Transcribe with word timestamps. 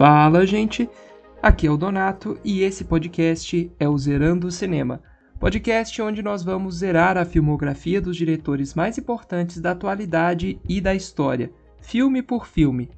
Fala, 0.00 0.46
gente! 0.46 0.88
Aqui 1.42 1.66
é 1.66 1.70
o 1.70 1.76
Donato 1.76 2.40
e 2.42 2.62
esse 2.62 2.84
podcast 2.84 3.70
é 3.78 3.86
o 3.86 3.98
Zerando 3.98 4.46
o 4.46 4.50
Cinema. 4.50 5.02
Podcast 5.38 6.00
onde 6.00 6.22
nós 6.22 6.42
vamos 6.42 6.76
zerar 6.76 7.18
a 7.18 7.24
filmografia 7.26 8.00
dos 8.00 8.16
diretores 8.16 8.74
mais 8.74 8.96
importantes 8.96 9.60
da 9.60 9.72
atualidade 9.72 10.58
e 10.66 10.80
da 10.80 10.94
história, 10.94 11.52
filme 11.82 12.22
por 12.22 12.46
filme. 12.46 12.88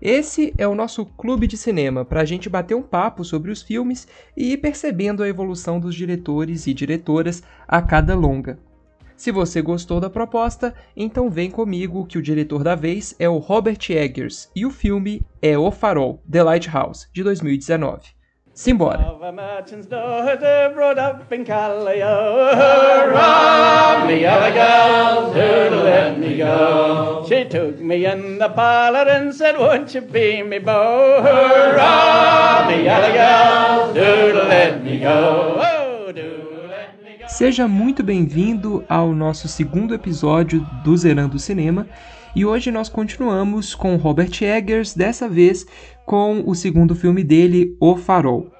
Esse 0.00 0.54
é 0.56 0.68
o 0.68 0.74
nosso 0.76 1.04
clube 1.04 1.48
de 1.48 1.56
cinema, 1.56 2.04
para 2.04 2.20
a 2.20 2.24
gente 2.24 2.48
bater 2.48 2.76
um 2.76 2.82
papo 2.82 3.24
sobre 3.24 3.50
os 3.50 3.60
filmes 3.60 4.06
e 4.36 4.52
ir 4.52 4.58
percebendo 4.58 5.24
a 5.24 5.28
evolução 5.28 5.80
dos 5.80 5.96
diretores 5.96 6.68
e 6.68 6.72
diretoras 6.72 7.42
a 7.66 7.82
cada 7.82 8.14
longa. 8.14 8.56
Se 9.16 9.32
você 9.32 9.62
gostou 9.62 9.98
da 9.98 10.10
proposta, 10.10 10.74
então 10.94 11.30
vem 11.30 11.50
comigo 11.50 12.06
que 12.06 12.18
o 12.18 12.22
diretor 12.22 12.62
da 12.62 12.74
vez 12.74 13.16
é 13.18 13.28
o 13.28 13.38
Robert 13.38 13.78
Eggers 13.88 14.50
e 14.54 14.66
o 14.66 14.70
filme 14.70 15.22
é 15.40 15.56
O 15.56 15.70
Farol, 15.70 16.22
The 16.30 16.42
Lighthouse, 16.42 17.08
de 17.12 17.22
2019. 17.22 18.14
Simbora! 18.52 19.16
She 27.28 27.44
took 27.44 27.80
me 27.80 28.06
in 28.06 28.38
the 28.38 28.48
parlor 28.48 29.08
and 29.08 29.34
said, 29.34 29.58
Won't 29.58 29.94
you 29.94 30.00
be 30.00 30.42
me? 30.42 30.58
Hurrah, 30.58 32.66
gal, 32.68 33.92
do 33.92 34.48
let 34.48 34.82
me 34.82 35.00
go. 35.00 35.65
Seja 37.36 37.68
muito 37.68 38.02
bem-vindo 38.02 38.82
ao 38.88 39.14
nosso 39.14 39.46
segundo 39.46 39.92
episódio 39.92 40.66
do 40.82 40.96
Zerando 40.96 41.38
Cinema. 41.38 41.86
E 42.34 42.46
hoje 42.46 42.70
nós 42.70 42.88
continuamos 42.88 43.74
com 43.74 43.94
Robert 43.96 44.30
Eggers, 44.40 44.94
dessa 44.94 45.28
vez 45.28 45.66
com 46.06 46.42
o 46.46 46.54
segundo 46.54 46.94
filme 46.94 47.22
dele, 47.22 47.76
O 47.78 47.94
Farol. 47.94 48.50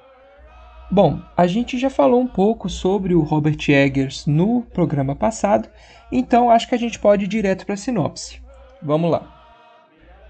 Bom, 0.91 1.19
a 1.35 1.47
gente 1.47 1.75
já 1.79 1.89
falou 1.89 2.21
um 2.21 2.27
pouco 2.27 2.69
sobre 2.69 3.15
o 3.15 3.21
Robert 3.21 3.57
Eggers 3.67 4.27
no 4.27 4.61
programa 4.61 5.15
passado, 5.15 5.67
então 6.11 6.51
acho 6.51 6.69
que 6.69 6.75
a 6.75 6.79
gente 6.79 6.99
pode 6.99 7.25
ir 7.25 7.27
direto 7.27 7.65
para 7.65 7.73
a 7.73 7.77
sinopse. 7.77 8.39
Vamos 8.79 9.09
lá. 9.09 9.43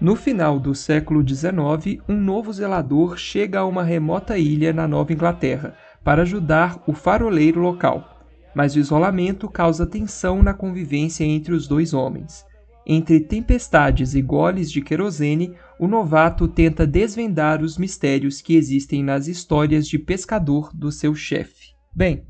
No 0.00 0.16
final 0.16 0.58
do 0.58 0.74
século 0.74 1.22
XIX, 1.22 2.02
um 2.08 2.16
novo 2.16 2.50
zelador 2.50 3.18
chega 3.18 3.58
a 3.58 3.66
uma 3.66 3.84
remota 3.84 4.38
ilha 4.38 4.72
na 4.72 4.88
Nova 4.88 5.12
Inglaterra 5.12 5.74
para 6.02 6.22
ajudar 6.22 6.82
o 6.86 6.94
faroleiro 6.94 7.60
local 7.60 8.14
mas 8.58 8.74
o 8.74 8.80
isolamento 8.80 9.48
causa 9.48 9.86
tensão 9.86 10.42
na 10.42 10.52
convivência 10.52 11.22
entre 11.22 11.54
os 11.54 11.68
dois 11.68 11.94
homens. 11.94 12.44
Entre 12.84 13.20
tempestades 13.20 14.16
e 14.16 14.20
goles 14.20 14.68
de 14.68 14.82
querosene, 14.82 15.54
o 15.78 15.86
novato 15.86 16.48
tenta 16.48 16.84
desvendar 16.84 17.62
os 17.62 17.78
mistérios 17.78 18.40
que 18.40 18.56
existem 18.56 19.00
nas 19.00 19.28
histórias 19.28 19.86
de 19.86 19.96
pescador 19.96 20.72
do 20.74 20.90
seu 20.90 21.14
chefe. 21.14 21.68
Bem, 21.94 22.24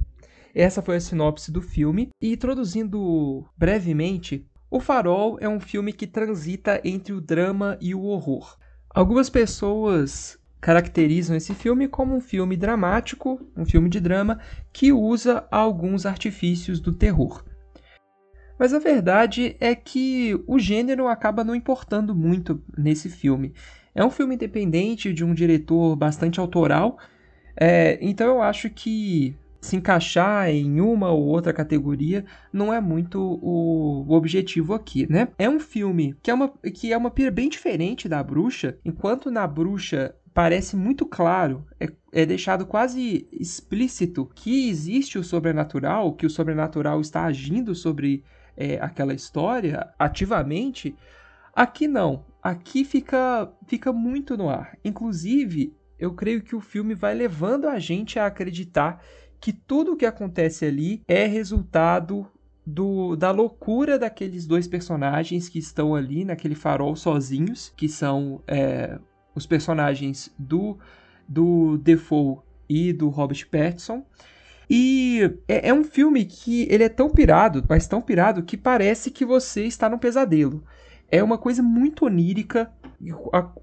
essa 0.55 0.83
foi 0.83 0.97
a 0.97 1.01
sinopse 1.01 1.51
do 1.51 1.63
filme, 1.63 2.11
e 2.21 2.35
introduzindo 2.35 3.47
brevemente, 3.57 4.47
O 4.71 4.81
Farol 4.81 5.39
é 5.41 5.49
um 5.49 5.59
filme 5.59 5.95
que 5.95 6.07
transita 6.07 6.79
entre 6.85 7.15
o 7.15 7.23
drama 7.23 7.79
e 7.81 7.95
o 7.95 8.03
horror. 8.03 8.59
Algumas 8.91 9.31
pessoas 9.31 10.39
caracterizam 10.61 11.37
esse 11.37 11.55
filme 11.55 11.89
como 11.89 12.17
um 12.17 12.21
filme 12.21 12.57
dramático, 12.57 13.41
um 13.57 13.65
filme 13.65 13.89
de 13.89 14.01
drama 14.01 14.41
que 14.73 14.93
usa 14.93 15.47
alguns 15.51 16.05
artifícios 16.05 16.81
do 16.81 16.93
terror. 16.93 17.45
Mas 18.59 18.75
a 18.75 18.79
verdade 18.79 19.57
é 19.61 19.75
que 19.75 20.39
o 20.47 20.59
gênero 20.59 21.07
acaba 21.07 21.45
não 21.45 21.55
importando 21.55 22.15
muito 22.15 22.63
nesse 22.77 23.09
filme. 23.09 23.55
É 23.95 24.05
um 24.05 24.11
filme 24.11 24.35
independente 24.35 25.13
de 25.13 25.25
um 25.25 25.33
diretor 25.33 25.95
bastante 25.95 26.41
autoral, 26.41 26.99
é, 27.57 27.99
então 28.01 28.27
eu 28.27 28.43
acho 28.43 28.69
que 28.71 29.37
se 29.61 29.77
encaixar 29.77 30.49
em 30.49 30.81
uma 30.81 31.11
ou 31.11 31.27
outra 31.27 31.53
categoria 31.53 32.25
não 32.53 32.73
é 32.73 32.81
muito 32.81 33.21
o, 33.43 34.07
objetivo 34.09 34.73
aqui, 34.73 35.11
né? 35.11 35.29
É 35.39 35.49
um 35.49 35.59
filme 35.59 36.17
que 36.23 36.31
é 36.31 36.35
uma, 36.35 36.49
que 36.49 36.93
é 36.93 36.97
uma 36.97 37.11
pira 37.11 37.31
bem 37.31 37.49
diferente 37.49 38.09
da 38.09 38.23
Bruxa, 38.23 38.79
enquanto 38.85 39.31
na 39.31 39.47
Bruxa 39.47 40.15
parece 40.33 40.77
muito 40.77 41.07
claro, 41.07 41.67
é, 41.79 41.91
é, 42.13 42.27
deixado 42.27 42.67
quase 42.67 43.29
explícito 43.33 44.27
que 44.35 44.69
existe 44.69 45.19
o 45.19 45.25
sobrenatural, 45.25 46.15
que 46.15 46.27
o 46.27 46.31
sobrenatural 46.31 47.01
está 47.01 47.25
agindo 47.25 47.75
sobre 47.75 48.25
é, 48.57 48.79
aquela 48.81 49.15
história 49.15 49.89
ativamente. 49.99 50.95
Aqui 51.55 51.87
não. 51.87 52.25
Aqui 52.43 52.85
fica, 52.85 53.53
fica 53.67 53.93
muito 53.93 54.37
no 54.37 54.49
ar. 54.49 54.77
Inclusive, 54.85 55.75
eu 55.99 56.15
creio 56.15 56.43
que 56.43 56.55
o 56.55 56.61
filme 56.61 56.95
vai 56.95 57.15
levando 57.15 57.67
a 57.67 57.79
gente 57.79 58.19
a 58.19 58.27
acreditar 58.27 59.03
que 59.41 59.53
tudo 59.53 59.93
o 59.93 59.97
que 59.97 60.07
acontece 60.07 60.65
ali 60.65 61.03
é 61.07 61.27
resultado 61.27 62.27
do, 62.69 63.17
da 63.17 63.31
loucura 63.31 63.99
daqueles 63.99 64.47
dois 64.47 64.69
personagens 64.69 65.49
que 65.49 65.59
estão 65.59 65.95
ali 65.95 66.25
naquele 66.25 66.55
farol 66.55 66.95
sozinhos, 66.95 67.73
que 67.77 67.89
são 67.89 68.43
é, 68.47 68.99
os 69.39 69.47
personagens 69.47 70.31
do, 70.39 70.79
do 71.27 71.79
Defoe 71.79 72.39
e 72.69 72.93
do 72.93 73.09
Robert 73.09 73.49
Pattinson. 73.51 74.05
E 74.69 75.39
é, 75.49 75.71
é, 75.71 75.73
um 75.73 75.83
filme 75.83 76.27
que 76.27 76.67
ele 76.71 76.85
é 76.85 76.89
tão 76.91 77.09
pirado, 77.09 77.65
mas 77.67 77.87
tão 77.89 78.03
pirado, 78.03 78.43
que 78.43 78.57
parece 78.57 79.11
que 79.11 79.25
você 79.25 79.65
está 79.65 79.89
num 79.89 79.97
pesadelo. 79.99 80.63
É 81.11 81.23
uma 81.23 81.39
coisa 81.39 81.63
muito 81.63 82.05
onírica. 82.05 82.71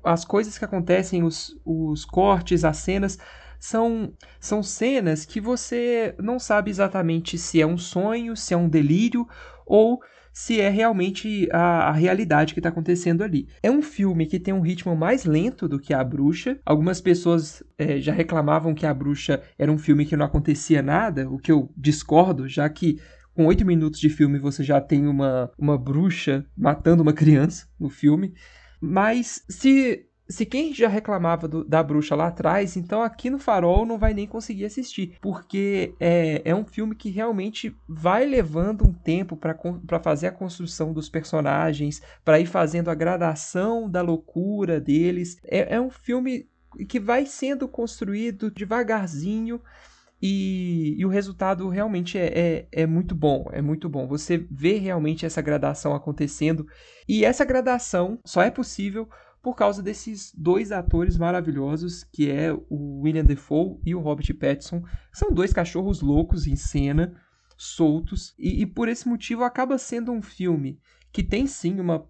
As 0.03 0.25
coisas 0.25 0.57
que 0.57 0.65
acontecem, 0.65 1.23
os, 1.23 1.55
os 1.63 2.03
cortes, 2.03 2.63
as 2.63 2.77
cenas, 2.77 3.19
são, 3.59 4.13
são 4.39 4.63
cenas 4.63 5.25
que 5.25 5.39
você 5.39 6.15
não 6.17 6.39
sabe 6.39 6.71
exatamente 6.71 7.37
se 7.37 7.61
é 7.61 7.67
um 7.67 7.77
sonho, 7.77 8.35
se 8.35 8.53
é 8.53 8.57
um 8.57 8.67
delírio, 8.67 9.27
ou 9.65 10.01
se 10.35 10.59
é 10.59 10.67
realmente 10.67 11.47
a, 11.49 11.87
a 11.87 11.91
realidade 11.93 12.53
que 12.53 12.59
está 12.59 12.67
acontecendo 12.67 13.23
ali. 13.23 13.47
É 13.63 13.71
um 13.71 13.81
filme 13.81 14.25
que 14.25 14.37
tem 14.37 14.53
um 14.53 14.59
ritmo 14.59 14.93
mais 14.93 15.23
lento 15.23 15.65
do 15.65 15.79
que 15.79 15.93
A 15.93 16.03
Bruxa. 16.03 16.59
Algumas 16.65 16.99
pessoas 16.99 17.63
é, 17.77 18.01
já 18.01 18.11
reclamavam 18.11 18.75
que 18.75 18.85
A 18.85 18.93
Bruxa 18.93 19.41
era 19.57 19.71
um 19.71 19.77
filme 19.77 20.05
que 20.05 20.17
não 20.17 20.25
acontecia 20.25 20.81
nada, 20.81 21.29
o 21.29 21.39
que 21.39 21.49
eu 21.49 21.71
discordo, 21.77 22.49
já 22.49 22.67
que 22.67 22.99
com 23.33 23.45
oito 23.45 23.65
minutos 23.65 23.97
de 23.97 24.09
filme 24.09 24.37
você 24.37 24.61
já 24.61 24.81
tem 24.81 25.07
uma, 25.07 25.49
uma 25.57 25.77
bruxa 25.77 26.45
matando 26.55 27.01
uma 27.01 27.13
criança 27.15 27.65
no 27.79 27.89
filme. 27.89 28.33
Mas 28.81 29.41
se 29.49 30.05
se 30.27 30.45
quem 30.45 30.73
já 30.73 30.87
reclamava 30.87 31.47
do, 31.47 31.63
da 31.63 31.83
bruxa 31.83 32.15
lá 32.15 32.27
atrás, 32.27 32.75
então 32.75 33.03
aqui 33.03 33.29
no 33.29 33.37
Farol 33.37 33.85
não 33.85 33.97
vai 33.97 34.13
nem 34.13 34.25
conseguir 34.25 34.65
assistir, 34.65 35.17
porque 35.21 35.93
é, 35.99 36.41
é 36.43 36.55
um 36.55 36.65
filme 36.65 36.95
que 36.95 37.09
realmente 37.09 37.75
vai 37.87 38.25
levando 38.25 38.85
um 38.85 38.93
tempo 38.93 39.37
para 39.37 39.99
fazer 39.99 40.27
a 40.27 40.31
construção 40.31 40.93
dos 40.93 41.09
personagens, 41.09 42.01
para 42.23 42.39
ir 42.39 42.47
fazendo 42.47 42.89
a 42.89 42.95
gradação 42.95 43.89
da 43.89 44.01
loucura 44.01 44.79
deles. 44.79 45.37
É, 45.43 45.75
é 45.75 45.81
um 45.81 45.91
filme 45.91 46.47
que 46.89 46.99
vai 46.99 47.25
sendo 47.25 47.67
construído 47.67 48.51
devagarzinho. 48.51 49.61
E, 50.21 50.95
e, 50.97 51.05
o 51.05 51.09
resultado 51.09 51.67
realmente 51.69 52.17
é, 52.17 52.25
é, 52.25 52.67
é, 52.71 52.85
muito 52.87 53.13
bom, 53.13 53.47
é 53.51 53.61
muito 53.61 53.87
bom. 53.87 54.07
Você 54.07 54.47
vê 54.49 54.77
realmente 54.77 55.25
essa 55.25 55.41
gradação 55.41 55.93
acontecendo. 55.93 56.65
E 57.07 57.23
essa 57.23 57.45
gradação 57.45 58.17
só 58.25 58.41
é 58.41 58.49
possível 58.49 59.07
por 59.45 59.55
causa 59.55 59.83
desses 59.83 60.33
dois 60.35 60.71
atores 60.71 61.19
maravilhosos, 61.19 62.03
que 62.03 62.31
é 62.31 62.51
o 62.67 63.01
William 63.01 63.23
Defoe 63.23 63.77
e 63.85 63.93
o 63.93 63.99
Robert 63.99 64.35
Pattinson. 64.35 64.81
São 65.13 65.31
dois 65.31 65.53
cachorros 65.53 66.01
loucos 66.01 66.47
em 66.47 66.55
cena, 66.55 67.13
soltos, 67.55 68.33
e, 68.39 68.63
e 68.63 68.65
por 68.65 68.89
esse 68.89 69.07
motivo 69.07 69.43
acaba 69.43 69.77
sendo 69.77 70.11
um 70.11 70.19
filme 70.19 70.79
que 71.13 71.21
tem 71.21 71.45
sim 71.45 71.79
uma, 71.79 72.03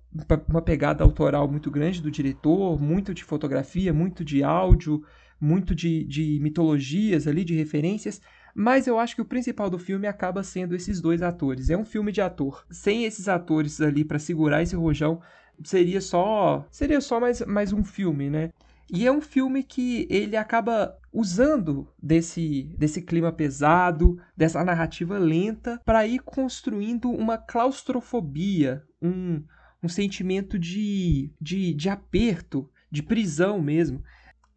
uma 0.48 0.62
pegada 0.62 1.04
autoral 1.04 1.46
muito 1.46 1.70
grande 1.70 2.02
do 2.02 2.10
diretor, 2.10 2.82
muito 2.82 3.14
de 3.14 3.22
fotografia, 3.22 3.92
muito 3.92 4.24
de 4.24 4.42
áudio, 4.42 5.04
muito 5.38 5.76
de, 5.76 6.06
de 6.06 6.40
mitologias 6.42 7.28
ali, 7.28 7.44
de 7.44 7.54
referências, 7.54 8.22
mas 8.56 8.88
eu 8.88 8.98
acho 8.98 9.14
que 9.14 9.22
o 9.22 9.26
principal 9.26 9.70
do 9.70 9.78
filme 9.78 10.08
acaba 10.08 10.42
sendo 10.42 10.74
esses 10.74 11.02
dois 11.02 11.22
atores. 11.22 11.70
É 11.70 11.78
um 11.78 11.84
filme 11.84 12.14
de 12.14 12.22
ator. 12.22 12.66
Sem 12.72 13.04
esses 13.04 13.28
atores 13.28 13.82
ali 13.82 14.06
para 14.06 14.20
segurar 14.20 14.64
esse 14.64 14.78
rojão, 14.78 15.20
seria 15.64 16.02
só 16.02 16.66
seria 16.70 17.02
só 17.02 17.20
mais, 17.20 17.42
mais 17.42 17.74
um 17.74 17.84
filme, 17.84 18.30
né? 18.30 18.52
E 18.92 19.08
é 19.08 19.12
um 19.12 19.22
filme 19.22 19.64
que 19.64 20.08
ele 20.10 20.38
acaba 20.38 20.96
usando 21.12 21.88
desse, 22.02 22.64
desse 22.78 23.02
clima 23.02 23.32
pesado, 23.32 24.22
dessa 24.38 24.64
narrativa 24.64 25.18
lenta, 25.18 25.82
para 25.84 26.06
ir 26.06 26.20
construindo 26.20 27.10
uma 27.10 27.38
claustrofobia, 27.38 28.84
um, 29.02 29.44
um 29.82 29.90
sentimento 29.90 30.60
de, 30.60 31.32
de, 31.42 31.74
de 31.74 31.90
aperto, 31.90 32.70
de 32.92 33.02
prisão 33.02 33.60
mesmo. 33.60 34.04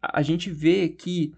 A 0.01 0.21
gente 0.21 0.51
vê 0.51 0.89
que 0.89 1.33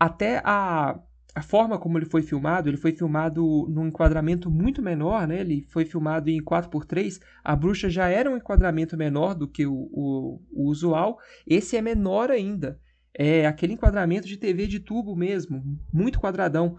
até 0.00 0.42
a, 0.44 0.98
a 1.34 1.40
forma 1.40 1.78
como 1.78 1.98
ele 1.98 2.04
foi 2.04 2.22
filmado, 2.22 2.68
ele 2.68 2.76
foi 2.76 2.92
filmado 2.92 3.66
num 3.70 3.86
enquadramento 3.86 4.50
muito 4.50 4.82
menor, 4.82 5.26
né? 5.26 5.40
Ele 5.40 5.66
foi 5.70 5.84
filmado 5.84 6.28
em 6.28 6.42
4x3. 6.42 7.20
A 7.42 7.56
bruxa 7.56 7.88
já 7.88 8.08
era 8.08 8.30
um 8.30 8.36
enquadramento 8.36 8.96
menor 8.96 9.34
do 9.34 9.48
que 9.48 9.66
o, 9.66 9.88
o, 9.92 10.40
o 10.52 10.68
usual. 10.68 11.18
Esse 11.46 11.76
é 11.76 11.80
menor 11.80 12.30
ainda. 12.30 12.78
É 13.14 13.46
aquele 13.46 13.72
enquadramento 13.72 14.28
de 14.28 14.36
TV 14.36 14.66
de 14.66 14.80
tubo 14.80 15.16
mesmo, 15.16 15.62
muito 15.92 16.20
quadradão. 16.20 16.76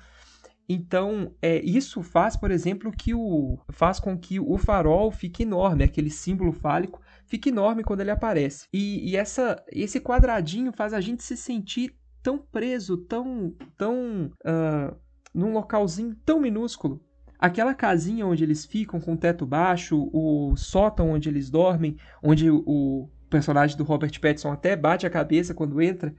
Então, 0.69 1.35
é, 1.41 1.59
isso 1.63 2.01
faz, 2.01 2.37
por 2.37 2.49
exemplo, 2.49 2.91
que 2.91 3.13
o 3.13 3.59
faz 3.71 3.99
com 3.99 4.17
que 4.17 4.39
o 4.39 4.57
farol 4.57 5.11
fique 5.11 5.43
enorme, 5.43 5.83
aquele 5.83 6.09
símbolo 6.09 6.53
fálico 6.53 7.01
fique 7.25 7.49
enorme 7.49 7.83
quando 7.83 8.01
ele 8.01 8.11
aparece. 8.11 8.67
E, 8.71 9.11
e 9.11 9.15
essa, 9.15 9.63
esse 9.71 9.99
quadradinho 9.99 10.71
faz 10.71 10.93
a 10.93 11.01
gente 11.01 11.23
se 11.23 11.35
sentir 11.35 11.95
tão 12.23 12.39
preso, 12.39 12.97
tão, 12.97 13.53
tão 13.77 14.31
uh, 14.45 14.95
num 15.33 15.53
localzinho 15.53 16.15
tão 16.25 16.39
minúsculo. 16.39 16.99
Aquela 17.37 17.73
casinha 17.75 18.25
onde 18.25 18.43
eles 18.43 18.65
ficam 18.65 19.01
com 19.01 19.13
o 19.13 19.17
teto 19.17 19.45
baixo, 19.45 20.09
o 20.13 20.55
sótão 20.55 21.11
onde 21.11 21.27
eles 21.27 21.49
dormem, 21.49 21.97
onde 22.23 22.49
o 22.49 23.09
personagem 23.29 23.75
do 23.75 23.83
Robert 23.83 24.17
Pattinson 24.21 24.51
até 24.51 24.75
bate 24.75 25.05
a 25.05 25.09
cabeça 25.09 25.53
quando 25.53 25.81
entra, 25.81 26.15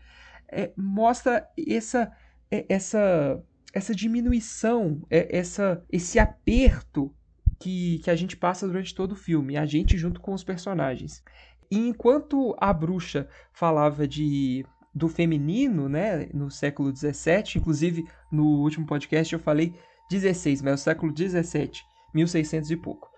é, 0.52 0.70
mostra 0.76 1.48
essa, 1.56 2.12
é, 2.50 2.66
essa 2.68 3.42
essa 3.74 3.92
diminuição, 3.92 5.02
é, 5.10 5.36
essa, 5.36 5.84
esse 5.90 6.18
aperto 6.18 7.12
que, 7.58 7.98
que 7.98 8.10
a 8.10 8.14
gente 8.14 8.36
passa 8.36 8.66
durante 8.66 8.94
todo 8.94 9.12
o 9.12 9.16
filme, 9.16 9.56
a 9.56 9.66
gente 9.66 9.98
junto 9.98 10.20
com 10.20 10.32
os 10.32 10.44
personagens. 10.44 11.22
E 11.70 11.88
enquanto 11.88 12.54
a 12.60 12.72
bruxa 12.72 13.28
falava 13.52 14.06
de 14.06 14.64
do 14.94 15.08
feminino, 15.08 15.88
né, 15.88 16.28
no 16.32 16.50
século 16.50 16.94
XVII, 16.94 17.56
inclusive 17.56 18.08
no 18.30 18.60
último 18.60 18.86
podcast 18.86 19.32
eu 19.32 19.40
falei 19.40 19.74
16, 20.08 20.62
mas 20.62 20.70
é 20.70 20.74
o 20.74 20.78
século 20.78 21.12
XVII, 21.16 21.82
1600 22.14 22.70
e 22.70 22.76
pouco. 22.76 23.10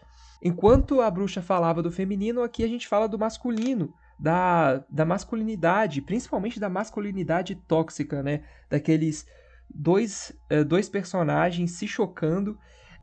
Enquanto 0.43 1.01
a 1.01 1.11
bruxa 1.11 1.43
falava 1.43 1.83
do 1.83 1.91
feminino, 1.91 2.43
aqui 2.43 2.65
a 2.65 2.69
gente 2.69 2.89
fala 2.89 3.09
do 3.09 3.19
masculino, 3.19 3.93
da, 4.19 4.79
da 4.89 5.05
masculinidade, 5.05 6.01
principalmente 6.01 6.59
da 6.59 6.69
masculinidade 6.69 7.55
tóxica, 7.55 8.23
né, 8.23 8.43
daqueles 8.71 9.27
dois, 9.69 10.33
é, 10.49 10.65
dois 10.65 10.89
personagens 10.89 11.73
se 11.73 11.87
chocando, 11.87 12.59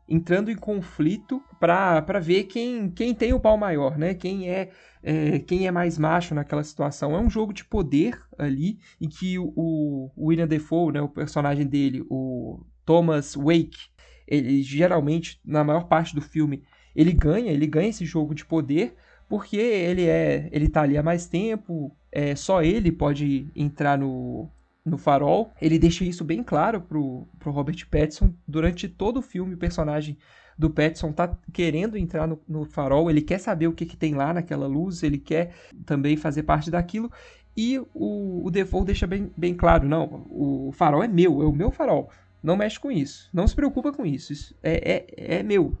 entrando 0.08 0.50
em 0.50 0.56
conflito 0.56 1.42
para 1.58 2.20
ver 2.20 2.44
quem, 2.44 2.90
quem 2.90 3.14
tem 3.14 3.32
o 3.32 3.40
pau 3.40 3.56
maior, 3.56 3.96
né? 3.96 4.14
Quem 4.14 4.48
é, 4.50 4.70
é, 5.02 5.38
quem 5.38 5.66
é 5.66 5.70
mais 5.70 5.98
macho 5.98 6.34
naquela 6.34 6.62
situação. 6.62 7.14
É 7.14 7.20
um 7.20 7.30
jogo 7.30 7.52
de 7.52 7.64
poder 7.64 8.20
ali 8.38 8.78
em 9.00 9.08
que 9.08 9.38
o, 9.38 9.52
o 9.56 10.28
William 10.28 10.46
Defoe, 10.46 10.92
né, 10.92 11.00
o 11.00 11.08
personagem 11.08 11.66
dele, 11.66 12.04
o 12.10 12.60
Thomas 12.84 13.34
Wake, 13.34 13.88
ele 14.26 14.62
geralmente, 14.62 15.40
na 15.44 15.64
maior 15.64 15.84
parte 15.84 16.14
do 16.14 16.20
filme, 16.20 16.62
ele 16.94 17.12
ganha, 17.12 17.50
ele 17.50 17.66
ganha 17.66 17.88
esse 17.88 18.04
jogo 18.04 18.34
de 18.34 18.44
poder 18.44 18.94
porque 19.28 19.56
ele 19.56 20.06
é, 20.06 20.48
ele 20.52 20.68
tá 20.68 20.82
ali 20.82 20.98
há 20.98 21.02
mais 21.02 21.26
tempo, 21.26 21.96
é, 22.12 22.36
só 22.36 22.62
ele 22.62 22.92
pode 22.92 23.48
entrar 23.56 23.98
no, 23.98 24.48
no 24.84 24.98
Farol. 24.98 25.52
Ele 25.60 25.78
deixa 25.78 26.04
isso 26.04 26.24
bem 26.24 26.42
claro 26.42 26.80
pro, 26.80 27.26
pro 27.38 27.50
Robert 27.50 27.86
Pattinson. 27.90 28.32
Durante 28.46 28.88
todo 28.88 29.18
o 29.18 29.22
filme, 29.22 29.54
o 29.54 29.58
personagem 29.58 30.18
do 30.56 30.70
Pattinson 30.70 31.12
tá 31.12 31.36
querendo 31.52 31.96
entrar 31.96 32.26
no, 32.26 32.40
no 32.48 32.64
Farol, 32.64 33.10
ele 33.10 33.20
quer 33.20 33.38
saber 33.38 33.66
o 33.66 33.72
que, 33.72 33.84
que 33.84 33.96
tem 33.96 34.14
lá 34.14 34.32
naquela 34.32 34.68
luz, 34.68 35.02
ele 35.02 35.18
quer 35.18 35.52
também 35.84 36.16
fazer 36.16 36.44
parte 36.44 36.70
daquilo. 36.70 37.10
E 37.56 37.78
o, 37.92 38.42
o 38.44 38.50
Defoe 38.50 38.84
deixa 38.84 39.06
bem, 39.06 39.30
bem 39.36 39.54
claro, 39.54 39.86
não, 39.86 40.26
o 40.28 40.72
farol 40.72 41.04
é 41.04 41.08
meu, 41.08 41.40
é 41.40 41.44
o 41.44 41.52
meu 41.52 41.70
farol. 41.70 42.10
Não 42.42 42.56
mexe 42.56 42.78
com 42.78 42.90
isso. 42.90 43.30
Não 43.32 43.46
se 43.46 43.54
preocupa 43.54 43.92
com 43.92 44.04
isso. 44.04 44.32
Isso 44.32 44.54
é, 44.62 45.06
é, 45.16 45.36
é 45.38 45.42
meu. 45.42 45.78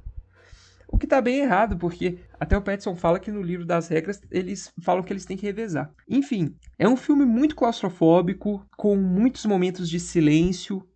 O 0.94 0.96
que 0.96 1.06
está 1.06 1.20
bem 1.20 1.40
errado, 1.40 1.76
porque 1.76 2.20
até 2.38 2.56
o 2.56 2.62
Petson 2.62 2.94
fala 2.94 3.18
que 3.18 3.32
no 3.32 3.42
livro 3.42 3.66
das 3.66 3.88
regras 3.88 4.22
eles 4.30 4.72
falam 4.80 5.02
que 5.02 5.12
eles 5.12 5.24
têm 5.24 5.36
que 5.36 5.44
revezar. 5.44 5.92
Enfim, 6.08 6.54
é 6.78 6.88
um 6.88 6.96
filme 6.96 7.24
muito 7.24 7.56
claustrofóbico, 7.56 8.64
com 8.76 8.94
muitos 8.94 9.44
momentos 9.44 9.90
de 9.90 9.98
silêncio. 9.98 10.86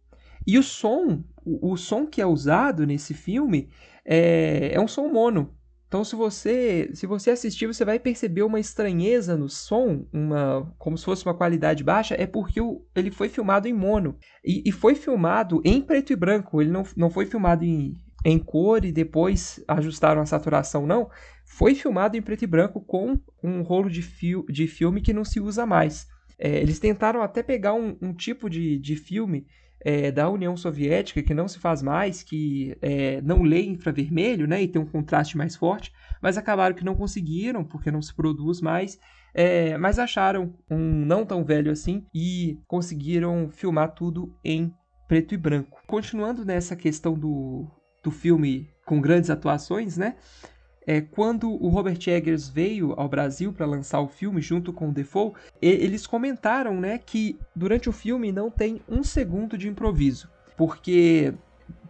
E 0.46 0.56
o 0.56 0.62
som, 0.62 1.24
o, 1.44 1.72
o 1.72 1.76
som 1.76 2.06
que 2.06 2.22
é 2.22 2.26
usado 2.26 2.86
nesse 2.86 3.12
filme 3.12 3.70
é, 4.04 4.70
é 4.72 4.80
um 4.80 4.86
som 4.86 5.08
mono. 5.08 5.52
Então, 5.88 6.04
se 6.04 6.14
você, 6.14 6.90
se 6.94 7.04
você 7.04 7.32
assistir, 7.32 7.66
você 7.66 7.84
vai 7.84 7.98
perceber 7.98 8.44
uma 8.44 8.60
estranheza 8.60 9.36
no 9.36 9.48
som, 9.48 10.06
uma, 10.12 10.72
como 10.78 10.96
se 10.96 11.04
fosse 11.04 11.26
uma 11.26 11.34
qualidade 11.34 11.82
baixa, 11.82 12.14
é 12.16 12.26
porque 12.26 12.60
o, 12.60 12.86
ele 12.94 13.10
foi 13.10 13.28
filmado 13.28 13.66
em 13.66 13.72
mono. 13.72 14.16
E, 14.44 14.62
e, 14.64 14.70
foi 14.70 14.94
filmado 14.94 15.60
em 15.64 15.82
preto 15.82 16.12
e 16.12 16.16
branco, 16.16 16.62
ele 16.62 16.70
não, 16.70 16.84
não 16.96 17.10
foi 17.10 17.26
filmado 17.26 17.64
em, 17.64 17.96
em 18.24 18.38
cor 18.38 18.84
e 18.84 18.92
depois 18.92 19.62
ajustaram 19.68 20.20
a 20.20 20.26
saturação, 20.26 20.86
não. 20.86 21.08
Foi 21.44 21.74
filmado 21.74 22.16
em 22.16 22.22
preto 22.22 22.42
e 22.42 22.46
branco 22.46 22.80
com 22.80 23.18
um 23.42 23.62
rolo 23.62 23.88
de, 23.88 24.02
fio, 24.02 24.44
de 24.48 24.66
filme 24.66 25.00
que 25.00 25.12
não 25.12 25.24
se 25.24 25.40
usa 25.40 25.64
mais. 25.64 26.06
É, 26.38 26.58
eles 26.60 26.78
tentaram 26.78 27.22
até 27.22 27.42
pegar 27.42 27.74
um, 27.74 27.96
um 28.00 28.12
tipo 28.12 28.48
de, 28.48 28.78
de 28.78 28.96
filme 28.96 29.46
é, 29.80 30.10
da 30.10 30.28
União 30.28 30.56
Soviética 30.56 31.22
que 31.22 31.34
não 31.34 31.48
se 31.48 31.58
faz 31.58 31.82
mais, 31.82 32.22
que 32.22 32.76
é, 32.82 33.20
não 33.22 33.42
lê 33.42 33.62
infravermelho 33.62 34.46
né, 34.46 34.62
e 34.62 34.68
tem 34.68 34.80
um 34.80 34.86
contraste 34.86 35.36
mais 35.36 35.56
forte, 35.56 35.92
mas 36.20 36.36
acabaram 36.36 36.74
que 36.74 36.84
não 36.84 36.94
conseguiram, 36.94 37.64
porque 37.64 37.90
não 37.90 38.02
se 38.02 38.14
produz 38.14 38.60
mais. 38.60 38.98
É, 39.34 39.76
mas 39.76 39.98
acharam 39.98 40.54
um 40.70 41.04
não 41.04 41.24
tão 41.24 41.44
velho 41.44 41.70
assim 41.70 42.06
e 42.14 42.58
conseguiram 42.66 43.50
filmar 43.50 43.94
tudo 43.94 44.34
em 44.44 44.72
preto 45.06 45.34
e 45.34 45.38
branco. 45.38 45.80
Continuando 45.86 46.44
nessa 46.44 46.74
questão 46.74 47.14
do, 47.14 47.70
do 48.02 48.10
filme 48.10 48.68
com 48.84 49.00
grandes 49.00 49.30
atuações, 49.30 49.96
né? 49.96 50.16
É, 50.86 51.02
quando 51.02 51.50
o 51.50 51.68
Robert 51.68 51.98
Eggers 52.06 52.48
veio 52.48 52.94
ao 52.96 53.10
Brasil 53.10 53.52
para 53.52 53.66
lançar 53.66 54.00
o 54.00 54.08
filme 54.08 54.40
junto 54.40 54.72
com 54.72 54.88
o 54.88 54.92
Defoe, 54.92 55.34
eles 55.60 56.06
comentaram 56.06 56.80
né, 56.80 56.96
que 56.96 57.38
durante 57.54 57.90
o 57.90 57.92
filme 57.92 58.32
não 58.32 58.50
tem 58.50 58.80
um 58.88 59.02
segundo 59.02 59.58
de 59.58 59.68
improviso, 59.68 60.30
porque 60.56 61.34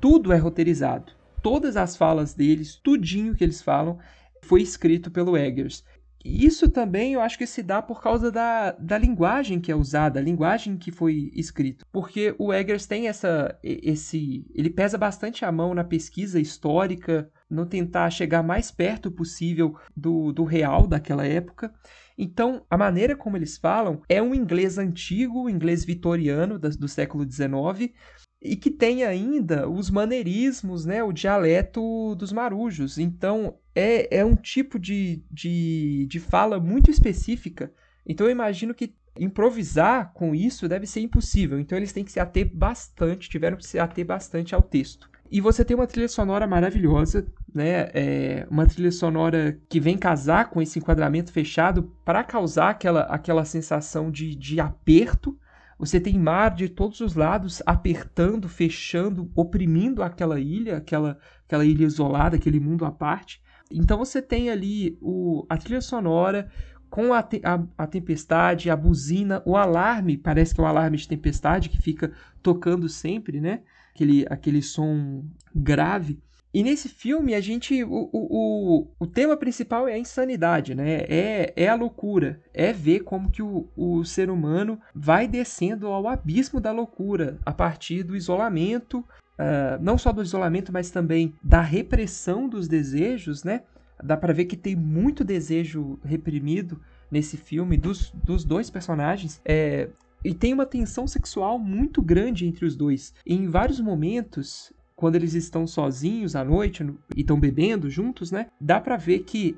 tudo 0.00 0.32
é 0.32 0.36
roteirizado. 0.36 1.12
Todas 1.40 1.76
as 1.76 1.96
falas 1.96 2.34
deles, 2.34 2.74
tudinho 2.74 3.36
que 3.36 3.44
eles 3.44 3.62
falam, 3.62 4.00
foi 4.42 4.62
escrito 4.62 5.12
pelo 5.12 5.36
Eggers. 5.36 5.84
Isso 6.24 6.68
também 6.68 7.14
eu 7.14 7.20
acho 7.20 7.38
que 7.38 7.46
se 7.46 7.62
dá 7.62 7.80
por 7.80 8.02
causa 8.02 8.30
da, 8.30 8.72
da 8.72 8.98
linguagem 8.98 9.60
que 9.60 9.70
é 9.70 9.76
usada, 9.76 10.18
a 10.18 10.22
linguagem 10.22 10.76
que 10.76 10.90
foi 10.90 11.30
escrito. 11.34 11.86
Porque 11.92 12.34
o 12.38 12.52
Eggers 12.52 12.86
tem 12.86 13.08
essa. 13.08 13.58
esse. 13.62 14.44
ele 14.54 14.70
pesa 14.70 14.98
bastante 14.98 15.44
a 15.44 15.52
mão 15.52 15.74
na 15.74 15.84
pesquisa 15.84 16.40
histórica, 16.40 17.30
no 17.48 17.64
tentar 17.64 18.10
chegar 18.10 18.42
mais 18.42 18.70
perto 18.70 19.10
possível 19.10 19.76
do, 19.96 20.32
do 20.32 20.44
real 20.44 20.86
daquela 20.86 21.24
época. 21.24 21.72
Então, 22.16 22.66
a 22.68 22.76
maneira 22.76 23.14
como 23.14 23.36
eles 23.36 23.56
falam 23.56 24.02
é 24.08 24.20
um 24.20 24.34
inglês 24.34 24.76
antigo, 24.76 25.44
um 25.44 25.48
inglês 25.48 25.84
vitoriano 25.84 26.58
do 26.58 26.88
século 26.88 27.24
XIX, 27.30 27.94
e 28.42 28.56
que 28.56 28.70
tem 28.70 29.04
ainda 29.04 29.68
os 29.68 29.88
maneirismos, 29.88 30.84
né, 30.84 31.02
o 31.02 31.12
dialeto 31.12 32.14
dos 32.16 32.32
marujos. 32.32 32.98
Então, 32.98 33.56
é, 33.78 34.18
é 34.18 34.24
um 34.24 34.34
tipo 34.34 34.76
de, 34.76 35.22
de, 35.30 36.04
de 36.06 36.18
fala 36.18 36.58
muito 36.58 36.90
específica. 36.90 37.72
Então, 38.04 38.26
eu 38.26 38.32
imagino 38.32 38.74
que 38.74 38.92
improvisar 39.16 40.12
com 40.12 40.34
isso 40.34 40.68
deve 40.68 40.84
ser 40.84 41.00
impossível. 41.00 41.60
Então, 41.60 41.78
eles 41.78 41.92
têm 41.92 42.04
que 42.04 42.10
se 42.10 42.18
ater 42.18 42.50
bastante, 42.52 43.28
tiveram 43.28 43.56
que 43.56 43.66
se 43.66 43.78
ater 43.78 44.04
bastante 44.04 44.52
ao 44.52 44.62
texto. 44.62 45.08
E 45.30 45.40
você 45.40 45.64
tem 45.64 45.76
uma 45.76 45.86
trilha 45.86 46.08
sonora 46.08 46.46
maravilhosa, 46.46 47.26
né? 47.54 47.90
É 47.94 48.46
uma 48.50 48.66
trilha 48.66 48.90
sonora 48.90 49.60
que 49.68 49.78
vem 49.78 49.96
casar 49.96 50.50
com 50.50 50.60
esse 50.60 50.78
enquadramento 50.78 51.30
fechado 51.30 51.92
para 52.04 52.24
causar 52.24 52.70
aquela, 52.70 53.02
aquela 53.02 53.44
sensação 53.44 54.10
de, 54.10 54.34
de 54.34 54.58
aperto 54.58 55.38
você 55.78 56.00
tem 56.00 56.18
mar 56.18 56.56
de 56.56 56.68
todos 56.68 57.00
os 57.00 57.14
lados 57.14 57.62
apertando, 57.64 58.48
fechando, 58.48 59.30
oprimindo 59.32 60.02
aquela 60.02 60.40
ilha, 60.40 60.78
aquela, 60.78 61.16
aquela 61.46 61.64
ilha 61.64 61.86
isolada, 61.86 62.34
aquele 62.34 62.58
mundo 62.58 62.84
à 62.84 62.90
parte. 62.90 63.40
Então 63.70 63.98
você 63.98 64.22
tem 64.22 64.50
ali 64.50 64.98
o, 65.00 65.46
a 65.48 65.56
trilha 65.56 65.80
sonora 65.80 66.50
com 66.90 67.12
a, 67.12 67.22
te, 67.22 67.40
a, 67.44 67.62
a, 67.76 67.86
tempestade, 67.86 68.70
a 68.70 68.76
buzina, 68.76 69.42
o 69.44 69.56
alarme, 69.56 70.16
parece 70.16 70.54
que 70.54 70.60
é 70.60 70.64
um 70.64 70.66
alarme 70.66 70.96
de 70.96 71.06
tempestade 71.06 71.68
que 71.68 71.80
fica 71.80 72.12
tocando 72.42 72.88
sempre, 72.88 73.40
né? 73.40 73.60
Aquele, 73.94 74.26
aquele 74.28 74.62
som 74.62 75.24
grave. 75.54 76.18
E 76.52 76.62
nesse 76.62 76.88
filme, 76.88 77.34
a 77.34 77.40
gente. 77.40 77.84
O, 77.84 78.08
o, 78.12 78.88
o, 78.98 79.06
tema 79.06 79.36
principal 79.36 79.86
é 79.86 79.94
a 79.94 79.98
insanidade, 79.98 80.74
né? 80.74 81.04
É, 81.08 81.52
é 81.54 81.68
a 81.68 81.74
loucura. 81.74 82.40
É 82.54 82.72
ver 82.72 83.00
como 83.00 83.30
que 83.30 83.42
o, 83.42 83.68
o 83.76 84.02
ser 84.04 84.30
humano 84.30 84.80
vai 84.94 85.28
descendo 85.28 85.88
ao 85.88 86.08
abismo 86.08 86.58
da 86.58 86.72
loucura 86.72 87.38
a 87.44 87.52
partir 87.52 88.02
do 88.02 88.16
isolamento. 88.16 89.04
Uh, 89.38 89.80
não 89.80 89.96
só 89.96 90.12
do 90.12 90.22
isolamento, 90.22 90.72
mas 90.72 90.90
também 90.90 91.32
da 91.42 91.60
repressão 91.60 92.48
dos 92.48 92.66
desejos, 92.66 93.44
né? 93.44 93.62
Dá 94.02 94.16
para 94.16 94.32
ver 94.32 94.46
que 94.46 94.56
tem 94.56 94.74
muito 94.74 95.24
desejo 95.24 95.98
reprimido 96.04 96.80
nesse 97.10 97.36
filme 97.36 97.76
dos, 97.76 98.10
dos 98.24 98.44
dois 98.44 98.70
personagens. 98.70 99.40
É, 99.44 99.88
e 100.24 100.34
tem 100.34 100.52
uma 100.52 100.66
tensão 100.66 101.06
sexual 101.06 101.58
muito 101.58 102.02
grande 102.02 102.46
entre 102.46 102.64
os 102.64 102.76
dois. 102.76 103.14
E 103.24 103.34
em 103.34 103.48
vários 103.48 103.80
momentos, 103.80 104.72
quando 104.96 105.14
eles 105.14 105.34
estão 105.34 105.66
sozinhos 105.66 106.34
à 106.34 106.44
noite 106.44 106.84
e 107.16 107.20
estão 107.20 107.38
bebendo 107.38 107.88
juntos, 107.88 108.32
né? 108.32 108.48
Dá 108.60 108.80
para 108.80 108.96
ver 108.96 109.20
que 109.20 109.56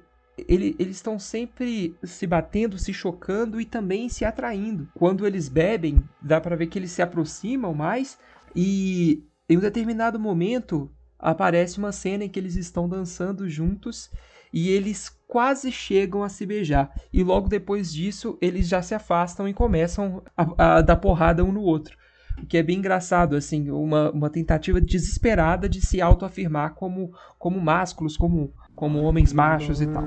ele, 0.49 0.75
eles 0.79 0.97
estão 0.97 1.19
sempre 1.19 1.95
se 2.03 2.27
batendo, 2.27 2.79
se 2.79 2.93
chocando 2.93 3.61
e 3.61 3.65
também 3.65 4.09
se 4.09 4.25
atraindo. 4.25 4.89
Quando 4.95 5.27
eles 5.27 5.49
bebem, 5.49 6.03
dá 6.21 6.41
para 6.41 6.57
ver 6.57 6.67
que 6.67 6.79
eles 6.79 6.91
se 6.91 7.03
aproximam 7.03 7.75
mais 7.75 8.19
e 8.55 9.23
em 9.51 9.57
um 9.57 9.61
determinado 9.61 10.17
momento 10.17 10.89
aparece 11.19 11.77
uma 11.77 11.91
cena 11.91 12.23
em 12.23 12.29
que 12.29 12.39
eles 12.39 12.55
estão 12.55 12.89
dançando 12.89 13.49
juntos 13.49 14.09
e 14.53 14.71
eles 14.71 15.09
quase 15.27 15.73
chegam 15.73 16.23
a 16.23 16.29
se 16.29 16.47
beijar. 16.47 16.93
E 17.13 17.25
logo 17.25 17.49
depois 17.49 17.93
disso, 17.93 18.39
eles 18.41 18.69
já 18.69 18.81
se 18.81 18.95
afastam 18.95 19.49
e 19.49 19.53
começam 19.53 20.23
a, 20.37 20.77
a 20.77 20.81
dar 20.81 20.97
porrada 20.97 21.45
um 21.45 21.51
no 21.51 21.63
outro. 21.63 21.97
O 22.41 22.47
que 22.47 22.57
é 22.59 22.63
bem 22.63 22.79
engraçado, 22.79 23.35
assim, 23.35 23.71
uma, 23.71 24.13
uma 24.13 24.31
tentativa 24.31 24.81
desesperada 24.81 25.69
de 25.69 25.81
se 25.81 26.01
autoafirmar 26.01 26.75
como, 26.75 27.13
como 27.37 27.61
másculos, 27.61 28.17
como, 28.17 28.53
como 28.77 29.03
homens 29.03 29.33
machos 29.33 29.81
e 29.81 29.87
tal. 29.89 30.07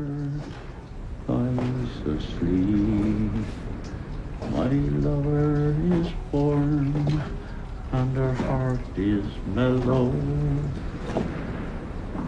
My 4.52 4.70
lover 5.02 5.74
is 6.02 6.14
born, 6.32 6.94
and 7.94 8.18
her 8.18 8.34
heart 8.34 8.80
is 8.98 9.26
mellow. 9.54 10.12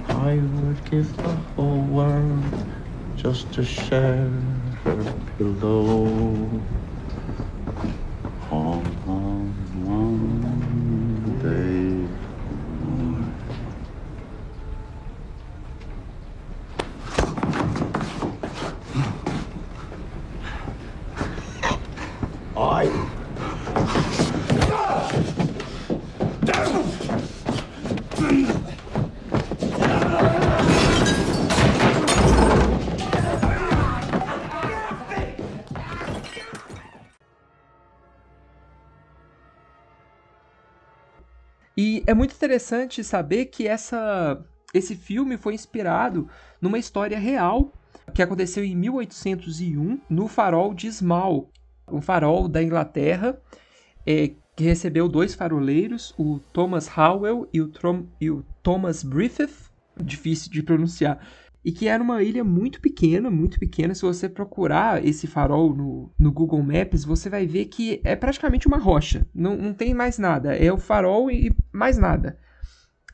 I 0.10 0.36
would 0.36 0.92
give 0.92 1.18
the 1.18 1.36
whole 1.56 1.82
world 1.82 2.44
just 3.16 3.52
to 3.54 3.66
share 3.66 4.30
her 4.84 5.14
pillow. 5.38 6.62
On, 8.52 8.86
on, 9.08 9.56
day 11.42 12.08
I 22.56 24.25
é 42.06 42.14
muito 42.14 42.36
interessante 42.36 43.04
saber 43.04 43.46
que 43.46 43.68
essa, 43.68 44.44
esse 44.74 44.96
filme 44.96 45.38
foi 45.38 45.54
inspirado 45.54 46.30
numa 46.62 46.78
história 46.78 47.18
real 47.18 47.72
que 48.14 48.22
aconteceu 48.22 48.64
em 48.64 48.76
1801 48.76 50.00
no 50.10 50.28
farol 50.28 50.74
de 50.74 50.92
Small, 50.92 51.50
um 51.92 52.02
farol 52.02 52.48
da 52.48 52.62
Inglaterra 52.62 53.40
é, 54.06 54.32
que 54.56 54.64
recebeu 54.64 55.10
dois 55.10 55.34
faroleiros, 55.34 56.14
o 56.18 56.40
Thomas 56.54 56.90
Howell 56.96 57.50
e 57.52 57.60
o, 57.60 57.68
Trom, 57.68 58.06
e 58.22 58.30
o 58.30 58.46
Thomas 58.62 59.04
Griffith, 59.04 59.72
difícil 59.98 60.52
de 60.52 60.62
pronunciar, 60.62 61.20
e 61.66 61.72
que 61.72 61.88
era 61.88 62.02
uma 62.02 62.22
ilha 62.22 62.44
muito 62.44 62.80
pequena, 62.80 63.32
muito 63.32 63.60
pequena. 63.60 63.96
Se 63.96 64.04
você 64.04 64.30
procurar 64.30 65.04
esse 65.04 65.26
farol 65.26 65.76
no, 65.76 66.12
no 66.18 66.32
Google 66.32 66.62
Maps, 66.62 67.04
você 67.04 67.28
vai 67.28 67.48
ver 67.48 67.66
que 67.66 68.00
é 68.04 68.16
praticamente 68.16 68.68
uma 68.68 68.78
rocha. 68.78 69.26
Não, 69.34 69.58
não 69.58 69.74
tem 69.74 69.92
mais 69.92 70.20
nada. 70.20 70.56
É 70.56 70.72
o 70.72 70.78
farol 70.78 71.32
e 71.32 71.52
mais 71.74 71.98
nada. 71.98 72.38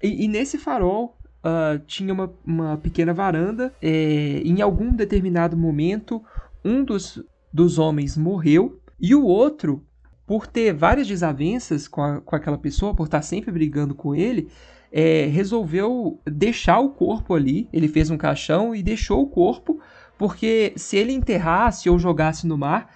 E, 0.04 0.26
e 0.26 0.28
nesse 0.28 0.58
farol 0.58 1.18
uh, 1.46 1.80
tinha 1.88 2.14
uma, 2.14 2.34
uma 2.46 2.78
pequena 2.78 3.14
varanda. 3.14 3.74
É, 3.82 4.42
em 4.44 4.62
algum 4.62 4.94
determinado 4.94 5.56
momento, 5.56 6.22
um 6.66 6.84
dos, 6.84 7.24
dos 7.54 7.80
homens 7.80 8.18
morreu 8.18 8.82
e 9.00 9.16
o 9.16 9.24
outro, 9.24 9.82
por 10.28 10.46
ter 10.46 10.74
várias 10.74 11.08
desavenças 11.08 11.88
com, 11.88 12.04
a, 12.04 12.20
com 12.20 12.36
aquela 12.36 12.58
pessoa, 12.58 12.94
por 12.94 13.06
estar 13.06 13.22
sempre 13.22 13.50
brigando 13.50 13.96
com 13.96 14.14
ele, 14.14 14.50
é, 14.92 15.26
resolveu 15.26 16.20
deixar 16.26 16.80
o 16.80 16.90
corpo 16.90 17.34
ali. 17.34 17.70
Ele 17.72 17.88
fez 17.88 18.10
um 18.10 18.18
caixão 18.18 18.76
e 18.76 18.84
deixou 18.84 19.22
o 19.22 19.28
corpo, 19.28 19.80
porque 20.18 20.74
se 20.76 20.98
ele 20.98 21.14
enterrasse 21.14 21.90
ou 21.90 21.98
jogasse 21.98 22.46
no 22.46 22.58
mar, 22.58 22.94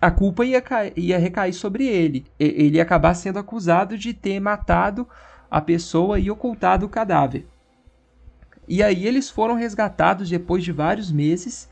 a 0.00 0.10
culpa 0.10 0.44
ia, 0.44 0.62
ia 0.96 1.18
recair 1.18 1.52
sobre 1.52 1.86
ele. 1.86 2.26
Ele 2.38 2.76
ia 2.76 2.82
acabar 2.82 3.14
sendo 3.14 3.38
acusado 3.38 3.98
de 3.98 4.14
ter 4.14 4.38
matado 4.38 5.08
a 5.50 5.60
pessoa 5.60 6.18
e 6.18 6.30
ocultado 6.30 6.86
o 6.86 6.88
cadáver. 6.88 7.46
E 8.66 8.82
aí 8.82 9.06
eles 9.06 9.28
foram 9.28 9.54
resgatados 9.54 10.28
depois 10.28 10.64
de 10.64 10.72
vários 10.72 11.12
meses 11.12 11.68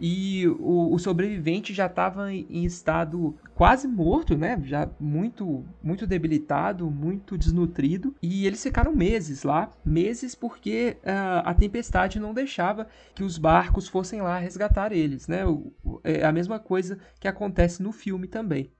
e 0.00 0.46
o, 0.46 0.94
o 0.94 0.98
sobrevivente 0.98 1.74
já 1.74 1.86
estava 1.86 2.32
em 2.32 2.64
estado 2.64 3.34
quase 3.54 3.88
morto, 3.88 4.36
né? 4.36 4.60
Já 4.64 4.88
muito, 5.00 5.64
muito 5.82 6.06
debilitado, 6.06 6.90
muito 6.90 7.36
desnutrido. 7.36 8.14
E 8.22 8.46
eles 8.46 8.62
ficaram 8.62 8.94
meses 8.94 9.42
lá, 9.42 9.70
meses 9.84 10.34
porque 10.34 10.96
uh, 11.02 11.42
a 11.44 11.54
tempestade 11.54 12.20
não 12.20 12.32
deixava 12.32 12.86
que 13.14 13.24
os 13.24 13.38
barcos 13.38 13.88
fossem 13.88 14.20
lá 14.20 14.38
resgatar 14.38 14.92
eles, 14.92 15.26
né? 15.26 15.44
O, 15.46 15.72
é 16.04 16.24
a 16.24 16.32
mesma 16.32 16.58
coisa 16.58 16.98
que 17.18 17.28
acontece 17.28 17.82
no 17.82 17.92
filme 17.92 18.26
também. 18.26 18.70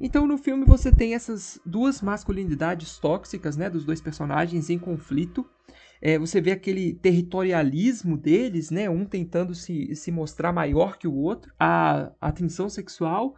Então 0.00 0.26
no 0.26 0.38
filme 0.38 0.64
você 0.64 0.90
tem 0.90 1.14
essas 1.14 1.60
duas 1.64 2.00
masculinidades 2.00 2.98
tóxicas, 2.98 3.56
né, 3.56 3.68
dos 3.68 3.84
dois 3.84 4.00
personagens 4.00 4.70
em 4.70 4.78
conflito 4.78 5.46
é, 6.04 6.18
você 6.18 6.40
vê 6.40 6.50
aquele 6.50 6.94
territorialismo 6.94 8.16
deles, 8.16 8.72
né? 8.72 8.90
Um 8.90 9.04
tentando 9.04 9.54
se, 9.54 9.94
se 9.94 10.10
mostrar 10.10 10.52
maior 10.52 10.98
que 10.98 11.06
o 11.06 11.14
outro, 11.14 11.54
a, 11.56 12.10
tensão 12.34 12.68
sexual 12.68 13.36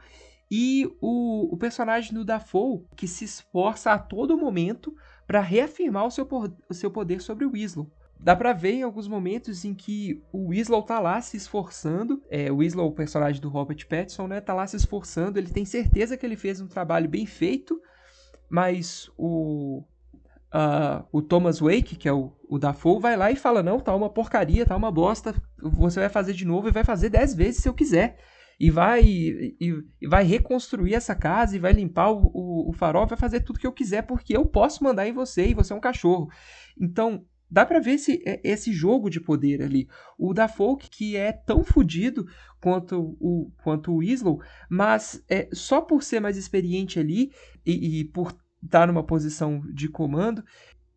e 0.50 0.90
o, 0.98 1.52
o 1.52 1.56
personagem 1.58 2.14
do 2.14 2.24
Dafoe 2.24 2.86
que 2.96 3.06
se 3.06 3.26
esforça 3.26 3.92
a 3.92 3.98
todo 3.98 4.38
momento 4.38 4.96
para 5.26 5.40
reafirmar 5.40 6.06
o 6.06 6.10
seu, 6.10 6.26
o 6.66 6.72
seu 6.72 6.90
poder 6.90 7.20
sobre 7.20 7.44
o 7.44 7.52
Weasel. 7.52 7.86
Dá 8.18 8.34
pra 8.34 8.54
ver 8.54 8.72
em 8.72 8.82
alguns 8.82 9.06
momentos 9.06 9.66
em 9.66 9.74
que 9.74 10.22
o 10.32 10.48
Weasel 10.48 10.80
tá 10.80 10.98
lá 10.98 11.20
se 11.20 11.36
esforçando. 11.36 12.22
É, 12.30 12.50
o 12.50 12.56
Weasel, 12.56 12.86
o 12.86 12.92
personagem 12.92 13.42
do 13.42 13.50
Robert 13.50 13.86
Pattinson, 13.86 14.26
né? 14.26 14.40
Tá 14.40 14.54
lá 14.54 14.66
se 14.66 14.76
esforçando. 14.76 15.38
Ele 15.38 15.50
tem 15.50 15.66
certeza 15.66 16.16
que 16.16 16.24
ele 16.24 16.36
fez 16.36 16.62
um 16.62 16.66
trabalho 16.66 17.10
bem 17.10 17.26
feito. 17.26 17.78
Mas 18.48 19.10
o, 19.18 19.84
uh, 20.54 21.04
o 21.10 21.20
Thomas 21.20 21.58
Wake, 21.58 21.96
que 21.96 22.08
é 22.08 22.12
o, 22.12 22.32
o 22.54 22.58
Dafoe, 22.58 23.00
vai 23.00 23.16
lá 23.16 23.30
e 23.30 23.36
fala: 23.36 23.62
Não, 23.62 23.80
tá 23.80 23.94
uma 23.94 24.08
porcaria, 24.08 24.64
tá 24.64 24.76
uma 24.76 24.90
bosta, 24.90 25.34
você 25.58 26.00
vai 26.00 26.08
fazer 26.08 26.32
de 26.32 26.44
novo 26.44 26.68
e 26.68 26.72
vai 26.72 26.84
fazer 26.84 27.08
dez 27.08 27.34
vezes 27.34 27.62
se 27.62 27.68
eu 27.68 27.74
quiser. 27.74 28.18
E 28.58 28.70
vai, 28.70 29.02
e, 29.02 29.58
e 30.00 30.06
vai 30.06 30.22
reconstruir 30.22 30.94
essa 30.94 31.12
casa 31.12 31.56
e 31.56 31.58
vai 31.58 31.72
limpar 31.72 32.12
o, 32.12 32.30
o, 32.32 32.70
o 32.70 32.72
farol, 32.72 33.04
vai 33.04 33.18
fazer 33.18 33.40
tudo 33.40 33.58
que 33.58 33.66
eu 33.66 33.72
quiser 33.72 34.02
porque 34.02 34.36
eu 34.36 34.46
posso 34.46 34.84
mandar 34.84 35.08
em 35.08 35.12
você 35.12 35.48
e 35.48 35.54
você 35.54 35.72
é 35.72 35.76
um 35.76 35.80
cachorro. 35.80 36.28
Então, 36.80 37.24
dá 37.50 37.66
para 37.66 37.80
ver 37.80 37.94
esse, 37.94 38.22
é, 38.24 38.40
esse 38.44 38.72
jogo 38.72 39.10
de 39.10 39.20
poder 39.20 39.60
ali. 39.60 39.88
O 40.16 40.32
da 40.32 40.46
Folk, 40.46 40.88
que 40.88 41.16
é 41.16 41.32
tão 41.32 41.64
fodido 41.64 42.26
quanto 42.60 43.16
o, 43.18 43.50
quanto 43.64 43.92
o 43.92 43.98
Winslow, 43.98 44.40
mas 44.70 45.20
é, 45.28 45.48
só 45.52 45.80
por 45.80 46.04
ser 46.04 46.20
mais 46.20 46.36
experiente 46.36 47.00
ali 47.00 47.32
e, 47.66 47.98
e 47.98 48.04
por 48.04 48.32
está 48.64 48.86
numa 48.86 49.04
posição 49.04 49.60
de 49.72 49.88
comando, 49.88 50.42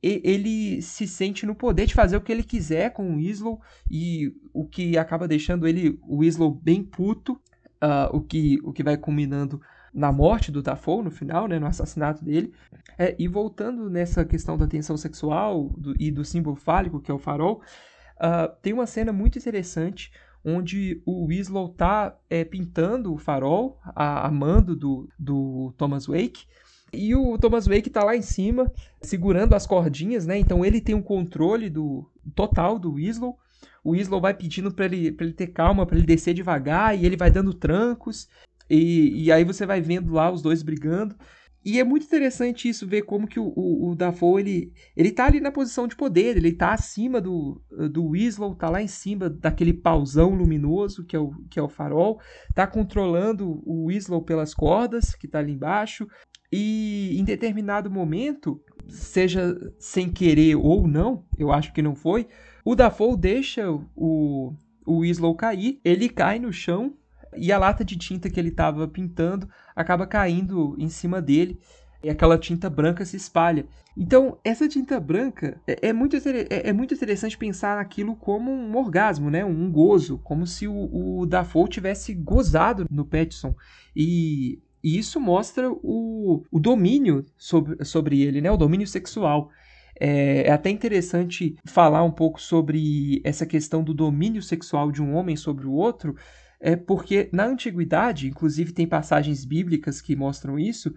ele 0.01 0.81
se 0.81 1.07
sente 1.07 1.45
no 1.45 1.55
poder 1.55 1.85
de 1.85 1.93
fazer 1.93 2.17
o 2.17 2.21
que 2.21 2.31
ele 2.31 2.43
quiser 2.43 2.91
com 2.91 3.15
o 3.15 3.19
Islow 3.19 3.59
e 3.89 4.33
o 4.53 4.65
que 4.65 4.97
acaba 4.97 5.27
deixando 5.27 5.67
ele, 5.67 5.99
o 6.07 6.23
Islow, 6.23 6.51
bem 6.51 6.83
puto, 6.83 7.33
uh, 7.33 8.15
o, 8.15 8.21
que, 8.21 8.59
o 8.63 8.71
que 8.71 8.83
vai 8.83 8.97
culminando 8.97 9.61
na 9.93 10.11
morte 10.11 10.51
do 10.51 10.61
Dafoe 10.61 11.03
no 11.03 11.09
final, 11.09 11.47
né, 11.47 11.57
no 11.57 11.65
assassinato 11.65 12.23
dele. 12.23 12.53
É, 12.97 13.15
e 13.17 13.27
voltando 13.27 13.89
nessa 13.89 14.23
questão 14.23 14.57
da 14.57 14.67
tensão 14.67 14.95
sexual 14.97 15.69
do, 15.77 15.95
e 15.99 16.11
do 16.11 16.23
símbolo 16.23 16.55
fálico, 16.55 16.99
que 16.99 17.09
é 17.09 17.13
o 17.13 17.19
farol, 17.19 17.61
uh, 18.17 18.55
tem 18.61 18.73
uma 18.73 18.85
cena 18.85 19.11
muito 19.11 19.37
interessante 19.37 20.11
onde 20.45 21.01
o 21.05 21.27
Winslow 21.27 21.69
tá 21.69 22.15
é, 22.29 22.45
pintando 22.45 23.13
o 23.13 23.17
farol 23.17 23.79
a, 23.83 24.27
a 24.27 24.31
mando 24.31 24.75
do, 24.75 25.09
do 25.19 25.73
Thomas 25.77 26.05
Wake, 26.05 26.45
e 26.91 27.13
o 27.15 27.37
Thomas 27.37 27.67
Wake 27.67 27.89
tá 27.89 28.03
lá 28.03 28.15
em 28.15 28.21
cima, 28.21 28.71
segurando 29.01 29.53
as 29.53 29.67
cordinhas, 29.67 30.25
né? 30.25 30.37
Então 30.37 30.63
ele 30.63 30.81
tem 30.81 30.95
um 30.95 31.01
controle 31.01 31.69
do 31.69 32.09
total 32.33 32.79
do 32.79 32.93
Winslow. 32.93 33.37
O 33.83 33.91
Winslow 33.91 34.21
vai 34.21 34.33
pedindo 34.33 34.73
para 34.73 34.85
ele, 34.85 35.15
ele 35.19 35.33
ter 35.33 35.47
calma, 35.47 35.85
para 35.85 35.97
ele 35.97 36.05
descer 36.05 36.33
devagar, 36.33 36.97
e 36.97 37.05
ele 37.05 37.17
vai 37.17 37.29
dando 37.31 37.53
trancos. 37.53 38.27
E, 38.69 39.25
e 39.25 39.31
aí 39.31 39.43
você 39.43 39.65
vai 39.65 39.81
vendo 39.81 40.13
lá 40.13 40.31
os 40.31 40.41
dois 40.41 40.61
brigando. 40.63 41.15
E 41.65 41.81
é 41.81 41.83
muito 41.83 42.05
interessante 42.05 42.69
isso, 42.69 42.87
ver 42.87 43.01
como 43.01 43.27
que 43.27 43.39
o, 43.39 43.51
o, 43.53 43.89
o 43.89 43.95
Dafoe, 43.95 44.41
ele, 44.41 44.73
ele 44.95 45.11
tá 45.11 45.25
ali 45.25 45.41
na 45.41 45.51
posição 45.51 45.85
de 45.85 45.97
poder, 45.97 46.37
ele 46.37 46.53
tá 46.53 46.73
acima 46.73 47.19
do, 47.19 47.61
do 47.91 48.05
Weasel, 48.05 48.55
tá 48.55 48.69
lá 48.69 48.81
em 48.81 48.87
cima 48.87 49.29
daquele 49.29 49.73
pauzão 49.73 50.33
luminoso 50.33 51.03
que 51.03 51.13
é 51.13 51.19
o, 51.19 51.33
que 51.49 51.59
é 51.59 51.61
o 51.61 51.67
farol, 51.67 52.21
tá 52.55 52.65
controlando 52.65 53.61
o 53.65 53.87
Weasel 53.87 54.21
pelas 54.21 54.53
cordas, 54.53 55.13
que 55.13 55.27
tá 55.27 55.39
ali 55.39 55.51
embaixo, 55.51 56.07
e 56.51 57.17
em 57.19 57.23
determinado 57.23 57.89
momento, 57.89 58.61
seja 58.87 59.55
sem 59.79 60.09
querer 60.09 60.55
ou 60.55 60.87
não, 60.87 61.25
eu 61.37 61.51
acho 61.51 61.73
que 61.73 61.81
não 61.81 61.95
foi, 61.95 62.27
o 62.63 62.75
Dafoe 62.75 63.17
deixa 63.17 63.69
o, 63.95 64.53
o 64.85 65.01
Winslow 65.01 65.35
cair, 65.35 65.79
ele 65.83 66.09
cai 66.09 66.39
no 66.39 66.51
chão 66.51 66.95
e 67.35 67.51
a 67.51 67.57
lata 67.57 67.83
de 67.83 67.97
tinta 67.97 68.29
que 68.29 68.39
ele 68.39 68.49
estava 68.49 68.87
pintando 68.87 69.47
acaba 69.75 70.07
caindo 70.07 70.75
em 70.79 70.89
cima 70.89 71.21
dele 71.21 71.59
e 72.03 72.09
aquela 72.09 72.37
tinta 72.37 72.69
branca 72.69 73.03
se 73.05 73.17
espalha. 73.17 73.65
Então, 73.95 74.37
essa 74.43 74.67
tinta 74.67 74.99
branca 74.99 75.59
é, 75.67 75.89
é 75.89 75.93
muito, 75.93 76.15
é, 76.15 76.69
é, 76.69 76.73
muito 76.73 76.93
interessante 76.93 77.37
pensar 77.37 77.77
naquilo 77.77 78.15
como 78.15 78.51
um 78.51 78.75
orgasmo, 78.77 79.29
né? 79.29 79.43
um 79.43 79.71
gozo, 79.71 80.19
como 80.19 80.45
se 80.45 80.67
o, 80.67 81.19
o 81.21 81.25
Dafoe 81.25 81.67
tivesse 81.67 82.13
gozado 82.13 82.85
no 82.89 83.03
Petson. 83.05 83.55
E, 83.95 84.61
e 84.83 84.97
isso 84.97 85.19
mostra 85.19 85.69
o, 85.71 86.43
o 86.51 86.59
domínio 86.59 87.25
sobre, 87.37 87.83
sobre 87.83 88.21
ele, 88.21 88.41
né? 88.41 88.51
o 88.51 88.57
domínio 88.57 88.87
sexual. 88.87 89.49
É, 89.99 90.47
é, 90.47 90.51
até 90.51 90.69
interessante 90.69 91.55
falar 91.65 92.03
um 92.03 92.11
pouco 92.11 92.39
sobre 92.39 93.19
essa 93.23 93.45
questão 93.45 93.83
do 93.83 93.93
domínio 93.93 94.43
sexual 94.43 94.91
de 94.91 95.01
um 95.01 95.15
homem 95.15 95.35
sobre 95.35 95.65
o 95.65 95.71
outro, 95.71 96.15
é 96.59 96.75
porque 96.75 97.29
na 97.31 97.45
antiguidade, 97.45 98.27
inclusive 98.27 98.71
tem 98.71 98.87
passagens 98.87 99.43
bíblicas 99.43 100.01
que 100.01 100.15
mostram 100.15 100.59
isso, 100.59 100.93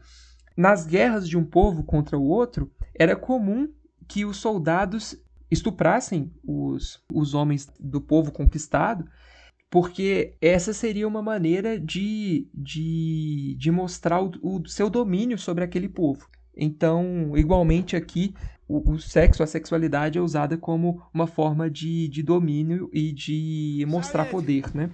nas 0.56 0.86
guerras 0.86 1.28
de 1.28 1.38
um 1.38 1.44
povo 1.44 1.82
contra 1.82 2.18
o 2.18 2.26
outro, 2.26 2.70
era 2.94 3.16
comum 3.16 3.68
que 4.06 4.24
os 4.24 4.36
soldados 4.36 5.16
estuprassem 5.50 6.30
os, 6.44 7.02
os 7.12 7.34
homens 7.34 7.68
do 7.78 8.00
povo 8.00 8.30
conquistado, 8.30 9.04
porque 9.70 10.34
essa 10.42 10.72
seria 10.72 11.06
uma 11.06 11.22
maneira 11.22 11.78
de, 11.78 12.48
de, 12.52 13.54
de 13.56 13.70
mostrar 13.70 14.20
o, 14.20 14.32
o 14.42 14.68
seu 14.68 14.90
domínio 14.90 15.38
sobre 15.38 15.62
aquele 15.62 15.88
povo. 15.88 16.28
Então, 16.56 17.32
igualmente 17.36 17.94
aqui, 17.94 18.34
o, 18.68 18.92
o, 18.92 18.98
sexo, 18.98 19.42
a 19.44 19.46
sexualidade 19.46 20.18
é 20.18 20.20
usada 20.20 20.58
como 20.58 21.00
uma 21.14 21.28
forma 21.28 21.70
de, 21.70 22.08
de 22.08 22.22
domínio 22.22 22.90
e 22.92 23.12
de 23.12 23.84
mostrar 23.88 24.24
poder, 24.24 24.64
né? 24.74 24.90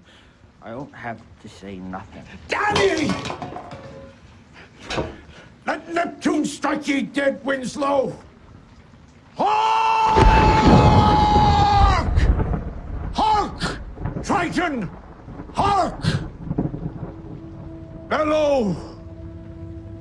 I 0.62 0.70
don't 0.70 0.92
have 0.94 1.20
to 1.42 1.48
say 1.48 1.80
nothing. 1.80 2.22
Danny! 2.48 3.08
Let 5.66 5.92
Neptune 5.92 6.44
strike 6.44 6.88
ye 6.88 7.02
dead, 7.02 7.40
Winslow! 7.44 8.12
Hark! 9.38 10.85
Triton! 14.26 14.90
Hark! 15.54 16.02
Bellow! 18.08 18.74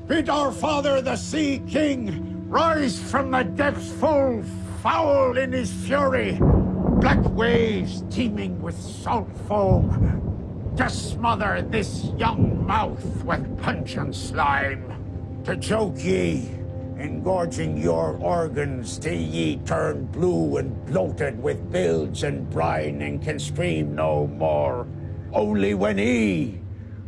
Bid 0.07 0.29
our 0.29 0.51
father, 0.51 0.99
the 0.99 1.15
Sea 1.15 1.61
King, 1.67 2.49
rise 2.49 2.99
from 2.99 3.29
the 3.29 3.43
depths 3.43 3.91
full, 3.91 4.43
foul 4.81 5.37
in 5.37 5.51
his 5.51 5.71
fury. 5.71 6.39
Black 6.41 7.23
waves 7.35 8.03
teeming 8.09 8.59
with 8.63 8.75
salt 8.81 9.29
foam, 9.47 10.73
to 10.75 10.89
smother 10.89 11.61
this 11.61 12.05
young 12.17 12.65
mouth 12.65 13.23
with 13.23 13.59
pungent 13.59 14.15
slime 14.15 15.43
to 15.43 15.55
choke 15.55 16.03
ye, 16.03 16.49
engorging 16.97 17.77
your 17.77 18.17
organs 18.17 18.97
till 18.97 19.13
ye 19.13 19.57
turn 19.57 20.05
blue 20.05 20.57
and 20.57 20.85
bloated 20.85 21.41
with 21.41 21.71
bilge 21.71 22.23
and 22.23 22.49
brine 22.49 23.01
and 23.01 23.21
can 23.21 23.39
scream 23.39 23.95
no 23.95 24.27
more. 24.27 24.87
Only 25.33 25.73
when 25.73 25.97
he, 25.97 26.59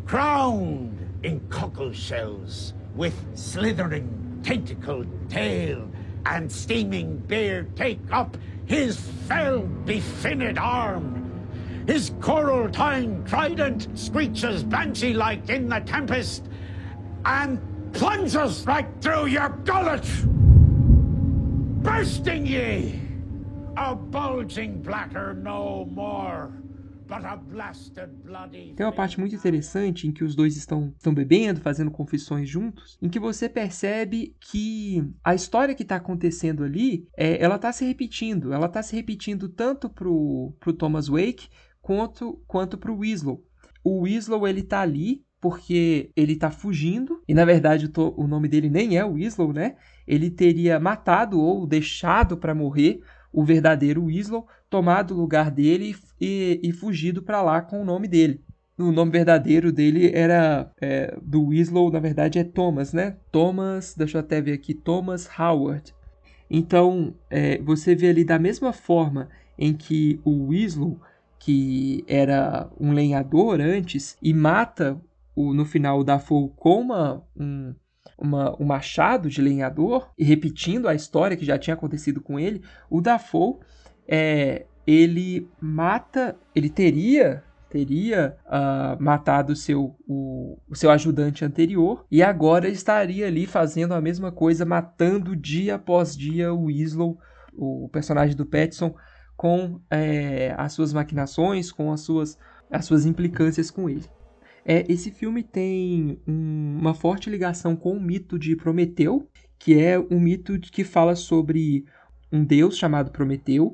crowned 0.05 1.19
in 1.23 1.39
cockle 1.49 1.93
shells, 1.93 2.73
with 2.95 3.15
slithering 3.37 4.41
tentacled 4.43 5.07
tail 5.29 5.89
and 6.25 6.51
steaming 6.51 7.17
beard, 7.17 7.75
take 7.75 7.99
up 8.11 8.37
his 8.65 8.99
fell 9.27 9.59
befinned 9.59 10.59
arm. 10.59 11.23
His 11.87 12.11
coral 12.19 12.69
time 12.69 13.23
trident 13.23 13.87
screeches 13.97 14.63
banshee-like 14.63 15.49
in 15.49 15.69
the 15.69 15.79
tempest, 15.79 16.43
and 17.23 17.61
plunges 17.93 18.65
right 18.65 18.87
through 19.01 19.27
your 19.27 19.49
gullet, 19.63 20.05
bursting 21.81 22.45
ye, 22.45 23.01
a 23.75 23.95
bulging 23.95 24.81
bladder 24.81 25.33
no 25.33 25.85
more. 25.85 26.51
Tem 28.75 28.85
uma 28.85 28.91
parte 28.91 29.17
muito 29.17 29.33
interessante 29.33 30.07
em 30.07 30.11
que 30.11 30.25
os 30.25 30.35
dois 30.35 30.57
estão, 30.57 30.93
estão 30.97 31.13
bebendo, 31.13 31.61
fazendo 31.61 31.89
confissões 31.89 32.49
juntos, 32.49 32.97
em 33.01 33.07
que 33.07 33.17
você 33.17 33.47
percebe 33.47 34.35
que 34.41 35.09
a 35.23 35.33
história 35.33 35.73
que 35.73 35.83
está 35.83 35.95
acontecendo 35.95 36.65
ali, 36.65 37.07
é, 37.15 37.41
ela 37.41 37.55
está 37.55 37.71
se 37.71 37.85
repetindo. 37.85 38.51
Ela 38.51 38.65
está 38.65 38.83
se 38.83 38.93
repetindo 38.93 39.47
tanto 39.47 39.89
pro, 39.89 40.53
pro 40.59 40.73
Thomas 40.73 41.07
Wake 41.07 41.47
quanto, 41.81 42.43
quanto 42.45 42.77
pro 42.77 42.99
Winslow. 42.99 43.41
O 43.83 44.03
Winslow, 44.03 44.45
ele 44.45 44.63
tá 44.63 44.81
ali 44.81 45.25
porque 45.39 46.11
ele 46.15 46.35
tá 46.35 46.49
fugindo, 46.49 47.21
e 47.27 47.33
na 47.33 47.45
verdade 47.45 47.85
o, 47.85 48.13
o 48.23 48.27
nome 48.27 48.47
dele 48.47 48.69
nem 48.69 48.97
é 48.97 49.05
Winslow, 49.05 49.53
né? 49.53 49.75
Ele 50.07 50.29
teria 50.29 50.79
matado 50.79 51.39
ou 51.39 51.67
deixado 51.67 52.37
para 52.37 52.55
morrer 52.55 53.01
o 53.31 53.43
verdadeiro 53.43 54.05
Winslow, 54.05 54.47
tomado 54.69 55.13
o 55.13 55.17
lugar 55.17 55.51
dele 55.51 55.95
e, 56.19 56.59
e 56.63 56.71
fugido 56.71 57.21
para 57.21 57.41
lá 57.41 57.61
com 57.61 57.81
o 57.81 57.85
nome 57.85 58.07
dele. 58.07 58.41
O 58.77 58.91
nome 58.91 59.11
verdadeiro 59.11 59.71
dele 59.71 60.11
era 60.13 60.71
é, 60.79 61.17
do 61.21 61.49
Winslow, 61.49 61.91
na 61.91 61.99
verdade 61.99 62.39
é 62.39 62.43
Thomas, 62.43 62.93
né? 62.93 63.17
Thomas, 63.31 63.95
deixa 63.95 64.17
eu 64.17 64.21
até 64.21 64.39
ver 64.41 64.53
aqui, 64.53 64.73
Thomas 64.73 65.27
Howard. 65.37 65.93
Então, 66.49 67.13
é, 67.29 67.57
você 67.59 67.95
vê 67.95 68.09
ali 68.09 68.23
da 68.23 68.39
mesma 68.39 68.71
forma 68.71 69.29
em 69.57 69.73
que 69.73 70.19
o 70.23 70.49
Winslow, 70.49 70.99
que 71.39 72.03
era 72.07 72.69
um 72.79 72.91
lenhador 72.91 73.59
antes, 73.59 74.15
e 74.21 74.33
mata 74.33 74.99
o, 75.37 75.53
no 75.53 75.63
final 75.65 75.99
o 75.99 76.03
Dafoe 76.03 76.49
com 76.55 76.81
uma, 76.81 77.23
um, 77.39 77.75
uma, 78.17 78.59
um 78.59 78.65
machado 78.65 79.29
de 79.29 79.39
lenhador, 79.39 80.11
e 80.17 80.23
repetindo 80.23 80.87
a 80.87 80.95
história 80.95 81.37
que 81.37 81.45
já 81.45 81.59
tinha 81.59 81.75
acontecido 81.75 82.19
com 82.19 82.39
ele, 82.39 82.63
o 82.89 82.99
Dafoe, 82.99 83.59
é, 84.07 84.65
ele 84.87 85.47
mata, 85.61 86.35
ele 86.55 86.69
teria 86.69 87.43
teria 87.69 88.37
uh, 88.45 89.03
matado 89.03 89.53
seu, 89.53 89.93
o, 90.07 90.57
o, 90.69 90.73
seu 90.73 90.89
ajudante 90.89 91.43
anterior 91.43 92.05
e 92.09 92.23
agora 92.23 92.69
estaria 92.69 93.27
ali 93.27 93.45
fazendo 93.45 93.93
a 93.93 93.99
mesma 93.99 94.31
coisa, 94.31 94.65
matando 94.65 95.35
dia 95.35 95.75
após 95.75 96.15
dia 96.15 96.53
o 96.53 96.67
Winslow, 96.67 97.17
o 97.53 97.89
personagem 97.91 98.37
do 98.37 98.45
Petson, 98.45 98.95
com 99.35 99.81
é, 99.91 100.55
as 100.57 100.71
suas 100.71 100.93
maquinações, 100.93 101.69
com 101.69 101.91
as 101.91 101.99
suas, 101.99 102.37
as 102.71 102.85
suas 102.85 103.05
implicâncias 103.05 103.69
com 103.69 103.89
ele. 103.89 104.05
É, 104.69 104.85
esse 104.91 105.11
filme 105.11 105.43
tem 105.43 106.19
um, 106.27 106.77
uma 106.77 106.93
forte 106.93 107.29
ligação 107.29 107.73
com 107.73 107.93
o 107.93 108.01
mito 108.01 108.37
de 108.37 108.53
Prometeu, 108.53 109.25
que 109.57 109.79
é 109.79 109.97
um 109.97 110.19
mito 110.19 110.59
que 110.59 110.83
fala 110.83 111.15
sobre 111.15 111.85
um 112.29 112.43
deus 112.43 112.77
chamado 112.77 113.09
Prometeu, 113.09 113.73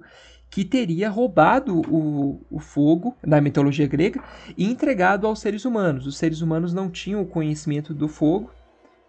que 0.52 0.64
teria 0.64 1.10
roubado 1.10 1.82
o, 1.92 2.46
o 2.48 2.60
fogo 2.60 3.18
da 3.26 3.42
mitologia 3.42 3.88
grega 3.88 4.24
e 4.56 4.66
entregado 4.66 5.26
aos 5.26 5.40
seres 5.40 5.66
humanos. 5.66 6.06
Os 6.06 6.16
seres 6.16 6.42
humanos 6.42 6.76
não 6.76 6.92
tinham 6.92 7.24
o 7.24 7.28
conhecimento 7.28 7.92
do 7.92 8.08
fogo, 8.08 8.52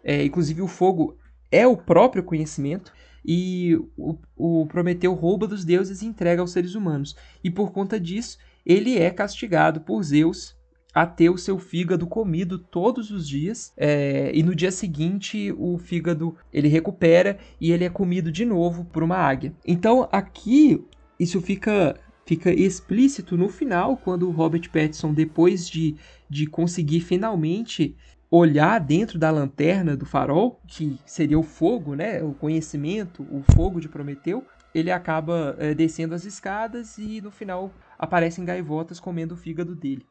é, 0.02 0.24
inclusive 0.24 0.62
o 0.62 0.68
fogo 0.68 1.18
é 1.52 1.66
o 1.66 1.76
próprio 1.76 2.22
conhecimento, 2.22 2.94
e 3.22 3.76
o, 3.94 4.16
o 4.34 4.66
Prometeu 4.66 5.12
rouba 5.12 5.46
dos 5.46 5.66
deuses 5.66 6.00
e 6.00 6.06
entrega 6.06 6.40
aos 6.40 6.52
seres 6.52 6.74
humanos. 6.74 7.14
E 7.42 7.50
por 7.50 7.72
conta 7.72 8.00
disso, 8.00 8.38
ele 8.64 8.98
é 8.98 9.10
castigado 9.10 9.82
por 9.82 10.02
Zeus 10.02 10.56
a 10.94 11.04
ter 11.04 11.28
o 11.28 11.36
seu 11.36 11.58
fígado 11.58 12.06
comido 12.06 12.58
todos 12.58 13.10
os 13.10 13.28
dias 13.28 13.72
é, 13.76 14.30
e 14.32 14.42
no 14.42 14.54
dia 14.54 14.70
seguinte 14.70 15.52
o 15.58 15.76
fígado 15.76 16.36
ele 16.52 16.68
recupera 16.68 17.36
e 17.60 17.72
ele 17.72 17.84
é 17.84 17.90
comido 17.90 18.30
de 18.30 18.44
novo 18.44 18.84
por 18.84 19.02
uma 19.02 19.16
águia. 19.16 19.52
Então 19.66 20.08
aqui 20.12 20.84
isso 21.18 21.40
fica 21.40 21.96
fica 22.24 22.50
explícito 22.50 23.36
no 23.36 23.48
final 23.48 23.98
quando 23.98 24.26
o 24.26 24.30
Robert 24.30 24.70
Pattinson 24.70 25.12
depois 25.12 25.68
de, 25.68 25.96
de 26.30 26.46
conseguir 26.46 27.00
finalmente 27.00 27.96
olhar 28.30 28.80
dentro 28.80 29.18
da 29.18 29.30
lanterna 29.30 29.96
do 29.96 30.06
farol 30.06 30.58
que 30.66 30.98
seria 31.04 31.38
o 31.38 31.42
fogo, 31.42 31.94
né, 31.94 32.22
o 32.22 32.32
conhecimento, 32.32 33.22
o 33.30 33.44
fogo 33.54 33.78
de 33.78 33.88
Prometeu, 33.88 34.44
ele 34.74 34.90
acaba 34.90 35.54
é, 35.58 35.74
descendo 35.74 36.14
as 36.14 36.24
escadas 36.24 36.98
e 36.98 37.20
no 37.20 37.30
final 37.30 37.70
aparecem 37.98 38.44
gaivotas 38.44 38.98
comendo 38.98 39.34
o 39.34 39.36
fígado 39.36 39.74
dele. 39.74 40.04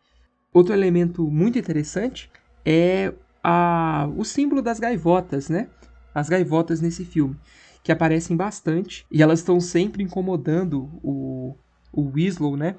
Outro 0.53 0.73
elemento 0.73 1.29
muito 1.29 1.57
interessante 1.57 2.29
é 2.63 3.11
a, 3.43 4.07
o 4.15 4.23
símbolo 4.23 4.61
das 4.61 4.79
gaivotas, 4.79 5.49
né? 5.49 5.67
As 6.13 6.29
gaivotas 6.29 6.79
nesse 6.79 7.03
filme, 7.03 7.35
que 7.83 7.91
aparecem 7.91 8.37
bastante 8.37 9.05
e 9.11 9.23
elas 9.23 9.39
estão 9.39 9.59
sempre 9.59 10.03
incomodando 10.03 10.89
o, 11.03 11.55
o 11.91 12.11
Winslow, 12.11 12.55
né? 12.55 12.75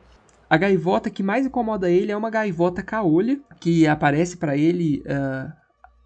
A 0.48 0.56
gaivota 0.56 1.10
que 1.10 1.22
mais 1.22 1.44
incomoda 1.44 1.90
ele 1.90 2.12
é 2.12 2.16
uma 2.16 2.30
gaivota 2.30 2.82
caolha, 2.82 3.40
que 3.58 3.87
aparece 3.88 4.37
para 4.37 4.56
ele, 4.56 5.02
uh, 5.02 5.52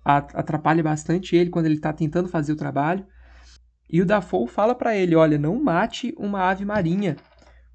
atrapalha 0.04 0.82
bastante 0.82 1.36
ele 1.36 1.50
quando 1.50 1.66
ele 1.66 1.74
está 1.74 1.92
tentando 1.92 2.28
fazer 2.28 2.52
o 2.52 2.56
trabalho. 2.56 3.04
E 3.90 4.00
o 4.00 4.06
Dafoe 4.06 4.48
fala 4.48 4.74
para 4.74 4.96
ele: 4.96 5.14
olha, 5.14 5.36
não 5.36 5.62
mate 5.62 6.14
uma 6.16 6.48
ave 6.48 6.64
marinha, 6.64 7.16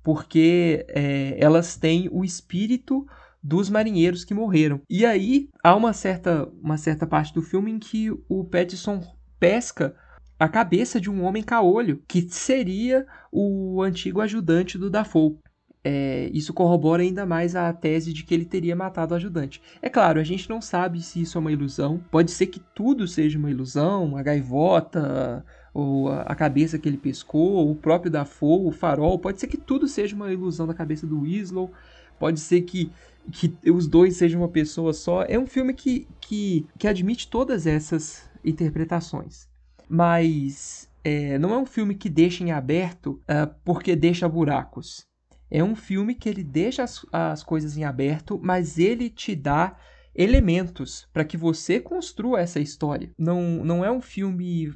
porque 0.04 0.86
é, 0.90 1.38
elas 1.40 1.76
têm 1.76 2.10
o 2.12 2.24
espírito 2.24 3.06
dos 3.44 3.70
marinheiros 3.70 4.24
que 4.24 4.34
morreram. 4.34 4.82
E 4.90 5.06
aí 5.06 5.50
há 5.64 5.76
uma 5.76 5.92
certa, 5.92 6.50
uma 6.62 6.78
certa 6.78 7.06
parte 7.06 7.34
do 7.34 7.42
filme 7.42 7.72
em 7.72 7.80
que 7.80 8.10
o 8.30 8.46
Pattinson 8.46 9.02
pesca 9.40 9.96
a 10.40 10.48
cabeça 10.48 11.00
de 11.00 11.10
um 11.10 11.24
homem 11.24 11.44
caolho, 11.44 12.02
que 12.08 12.22
seria 12.30 13.06
o 13.32 13.82
antigo 13.82 14.22
ajudante 14.22 14.78
do 14.78 14.90
Dafoe. 14.90 15.38
É, 15.86 16.30
isso 16.34 16.54
corrobora 16.54 17.02
ainda 17.02 17.26
mais 17.26 17.58
a 17.58 17.72
tese 17.74 18.14
de 18.14 18.24
que 18.24 18.34
ele 18.34 18.46
teria 18.46 18.76
matado 18.76 19.14
o 19.14 19.18
ajudante. 19.18 19.62
É 19.82 19.90
claro, 19.90 20.20
a 20.20 20.24
gente 20.24 20.50
não 20.50 20.62
sabe 20.62 21.02
se 21.02 21.22
isso 21.22 21.38
é 21.38 21.42
uma 21.42 21.52
ilusão. 21.52 22.02
Pode 22.10 22.32
ser 22.32 22.48
que 22.48 22.62
tudo 22.74 23.06
seja 23.06 23.38
uma 23.38 23.52
ilusão, 23.52 24.16
a 24.16 24.24
gaivota, 24.24 25.46
ou 25.74 26.10
a 26.10 26.34
cabeça 26.36 26.80
que 26.80 26.88
ele 26.88 26.98
pescou, 26.98 27.54
ou 27.54 27.72
o 27.72 27.76
próprio 27.76 28.12
Dafoe, 28.12 28.68
o 28.68 28.72
farol. 28.72 29.20
Pode 29.20 29.42
ser 29.42 29.48
que 29.48 29.58
tudo 29.58 29.88
seja 29.88 30.16
uma 30.16 30.32
ilusão 30.32 30.66
da 30.66 30.74
cabeça 30.74 31.06
do 31.06 31.22
Winslow. 31.22 31.72
Pode 32.18 32.40
ser 32.40 32.62
que, 32.62 32.90
que 33.32 33.54
os 33.70 33.88
dois 33.88 34.18
sejam 34.18 34.42
uma 34.42 34.50
pessoa 34.50 34.94
só. 34.94 35.24
É 35.24 35.38
um 35.38 35.48
filme 35.48 35.74
que, 35.74 36.08
que, 36.22 36.66
que 36.78 36.88
admite 36.88 37.30
todas 37.30 37.66
essas 37.66 38.30
interpretações. 38.44 39.48
Mas 39.90 40.90
é, 41.04 41.38
não 41.38 41.54
é 41.54 41.58
um 41.58 41.66
filme 41.66 41.96
que 41.96 42.10
deixa 42.10 42.44
em 42.44 42.52
aberto 42.52 43.22
uh, 43.24 43.54
porque 43.64 43.96
deixa 43.96 44.28
buracos 44.28 45.08
é 45.54 45.64
um 45.64 45.76
filme 45.76 46.16
que 46.16 46.28
ele 46.28 46.44
deixa 46.44 46.82
as, 46.82 47.06
as 47.12 47.44
coisas 47.44 47.78
em 47.78 47.84
aberto, 47.84 48.40
mas 48.42 48.80
ele 48.80 49.08
te 49.08 49.36
dá 49.36 49.78
elementos 50.16 51.08
para 51.14 51.24
que 51.24 51.38
você 51.38 51.80
construa 51.80 52.42
essa 52.42 52.60
história. 52.60 53.12
Não, 53.16 53.64
não 53.64 53.86
é 53.86 53.92
um 53.92 54.02
filme 54.02 54.74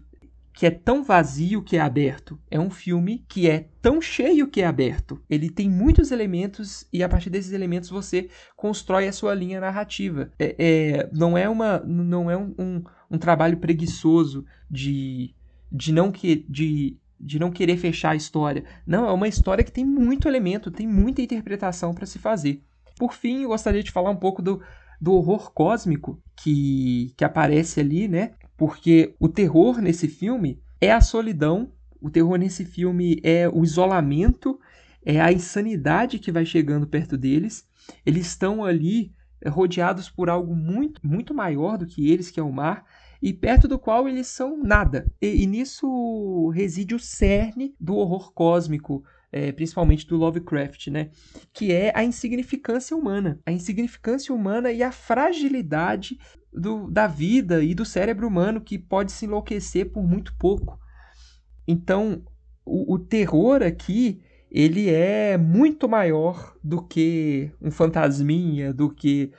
que 0.57 0.65
é 0.65 0.71
tão 0.71 1.03
vazio 1.03 1.61
que 1.61 1.77
é 1.77 1.79
aberto. 1.79 2.39
É 2.49 2.59
um 2.59 2.71
filme 2.71 3.23
que 3.29 3.47
é 3.47 3.69
tão 3.79 4.01
cheio 4.01 4.47
que 4.47 4.59
é 4.59 4.65
aberto. 4.65 5.21
Ele 5.29 5.51
tem 5.51 5.69
muitos 5.69 6.09
elementos 6.09 6.87
e 6.91 7.03
a 7.03 7.07
partir 7.07 7.29
desses 7.29 7.51
elementos 7.51 7.91
você 7.91 8.27
constrói 8.55 9.07
a 9.07 9.13
sua 9.13 9.35
linha 9.35 9.61
narrativa. 9.61 10.31
É, 10.39 10.55
é 10.57 11.09
não 11.13 11.37
é, 11.37 11.47
uma, 11.47 11.77
não 11.85 12.31
é 12.31 12.35
um, 12.35 12.55
um, 12.57 12.83
um 13.11 13.17
trabalho 13.19 13.57
preguiçoso 13.57 14.45
de, 14.67 15.35
de 15.71 15.93
não 15.93 16.11
que 16.11 16.43
de 16.49 16.97
de 17.19 17.39
não 17.39 17.49
querer 17.49 17.77
fechar 17.77 18.11
a 18.11 18.15
história. 18.15 18.63
Não, 18.85 19.07
é 19.07 19.11
uma 19.11 19.27
história 19.27 19.63
que 19.63 19.71
tem 19.71 19.83
muito 19.83 20.27
elemento, 20.27 20.69
tem 20.69 20.85
muita 20.85 21.19
interpretação 21.19 21.91
para 21.91 22.05
se 22.05 22.19
fazer. 22.19 22.63
Por 22.95 23.13
fim, 23.13 23.41
eu 23.41 23.49
gostaria 23.49 23.81
de 23.81 23.91
falar 23.91 24.11
um 24.11 24.15
pouco 24.15 24.39
do, 24.39 24.61
do 25.01 25.13
horror 25.13 25.51
cósmico 25.51 26.21
que, 26.35 27.11
que 27.17 27.25
aparece 27.25 27.79
ali, 27.79 28.07
né? 28.07 28.33
Porque 28.57 29.15
o 29.19 29.29
terror 29.29 29.79
nesse 29.79 30.07
filme 30.07 30.59
é 30.81 30.91
a 30.91 30.99
solidão, 30.99 31.71
o 32.01 32.09
terror 32.09 32.37
nesse 32.37 32.65
filme 32.65 33.19
é 33.23 33.47
o 33.47 33.63
isolamento, 33.63 34.59
é 35.05 35.21
a 35.21 35.31
insanidade 35.31 36.19
que 36.19 36.31
vai 36.31 36.45
chegando 36.45 36.87
perto 36.87 37.15
deles. 37.17 37.65
Eles 38.05 38.27
estão 38.27 38.65
ali 38.65 39.13
rodeados 39.45 40.09
por 40.09 40.29
algo 40.29 40.55
muito, 40.55 40.99
muito 41.05 41.33
maior 41.33 41.77
do 41.77 41.85
que 41.85 42.09
eles, 42.11 42.31
que 42.31 42.39
é 42.39 42.43
o 42.43 42.51
mar, 42.51 42.85
e 43.21 43.33
perto 43.33 43.67
do 43.67 43.79
qual 43.79 44.07
eles 44.07 44.27
são 44.27 44.61
nada. 44.61 45.05
E, 45.21 45.43
e 45.43 45.47
nisso 45.47 46.49
reside 46.49 46.95
o 46.95 46.99
cerne 46.99 47.75
do 47.79 47.95
horror 47.95 48.33
cósmico, 48.33 49.03
é, 49.31 49.51
principalmente 49.51 50.07
do 50.07 50.17
Lovecraft, 50.17 50.87
né? 50.87 51.09
Que 51.53 51.71
é 51.71 51.91
a 51.95 52.03
insignificância 52.03 52.95
humana. 52.95 53.39
A 53.45 53.51
insignificância 53.51 54.33
humana 54.33 54.71
e 54.71 54.81
a 54.81 54.91
fragilidade 54.91 56.17
do, 56.57 56.89
da 56.89 57.07
vida 57.07 57.63
e 57.63 57.73
do 57.73 57.85
cérebro 57.85 58.27
humano 58.27 58.61
que 58.61 58.77
pode 58.77 59.11
se 59.11 59.25
enlouquecer 59.25 59.91
por 59.91 60.03
muito 60.03 60.35
pouco. 60.37 60.79
Então, 61.67 62.23
o, 62.65 62.95
o 62.95 62.99
terror 62.99 63.61
aqui 63.61 64.21
ele 64.49 64.89
é 64.89 65.37
muito 65.37 65.89
maior 65.89 66.55
do 66.63 66.81
que 66.81 67.51
um 67.61 67.69
fantasminha, 67.69 68.73
do 68.73 68.89
que 68.89 69.31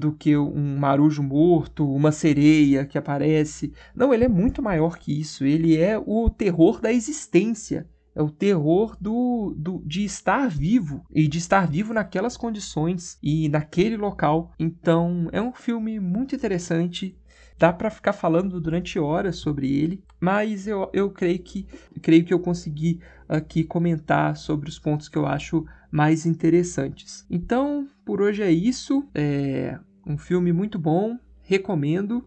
do 0.00 0.12
que 0.12 0.34
um 0.34 0.78
marujo 0.78 1.22
morto, 1.22 1.86
uma 1.86 2.10
sereia 2.10 2.86
que 2.86 2.96
aparece. 2.96 3.70
Não, 3.94 4.14
ele 4.14 4.24
é 4.24 4.28
muito 4.28 4.62
maior 4.62 4.98
que 4.98 5.20
isso. 5.20 5.44
Ele 5.44 5.76
é 5.76 5.98
o 5.98 6.30
terror 6.30 6.80
da 6.80 6.90
existência. 6.90 7.86
É 8.14 8.22
o 8.22 8.30
terror 8.30 8.96
do, 9.00 9.54
do, 9.56 9.82
de 9.84 10.04
estar 10.04 10.48
vivo 10.48 11.04
e 11.12 11.26
de 11.26 11.38
estar 11.38 11.66
vivo 11.66 11.92
naquelas 11.92 12.36
condições 12.36 13.18
e 13.22 13.48
naquele 13.48 13.96
local. 13.96 14.52
Então, 14.58 15.28
é 15.32 15.42
um 15.42 15.52
filme 15.52 15.98
muito 15.98 16.34
interessante. 16.34 17.16
Dá 17.58 17.72
para 17.72 17.90
ficar 17.90 18.12
falando 18.12 18.60
durante 18.60 18.98
horas 18.98 19.36
sobre 19.36 19.72
ele, 19.72 20.02
mas 20.20 20.66
eu, 20.66 20.90
eu 20.92 21.10
creio 21.10 21.38
que 21.38 21.66
creio 22.02 22.24
que 22.24 22.34
eu 22.34 22.40
consegui 22.40 23.00
aqui 23.28 23.62
comentar 23.62 24.36
sobre 24.36 24.68
os 24.68 24.78
pontos 24.78 25.08
que 25.08 25.16
eu 25.16 25.26
acho 25.26 25.64
mais 25.90 26.26
interessantes. 26.26 27.24
Então, 27.30 27.88
por 28.04 28.20
hoje 28.20 28.42
é 28.42 28.50
isso. 28.50 29.08
É 29.14 29.78
um 30.06 30.18
filme 30.18 30.52
muito 30.52 30.78
bom, 30.78 31.16
recomendo. 31.42 32.26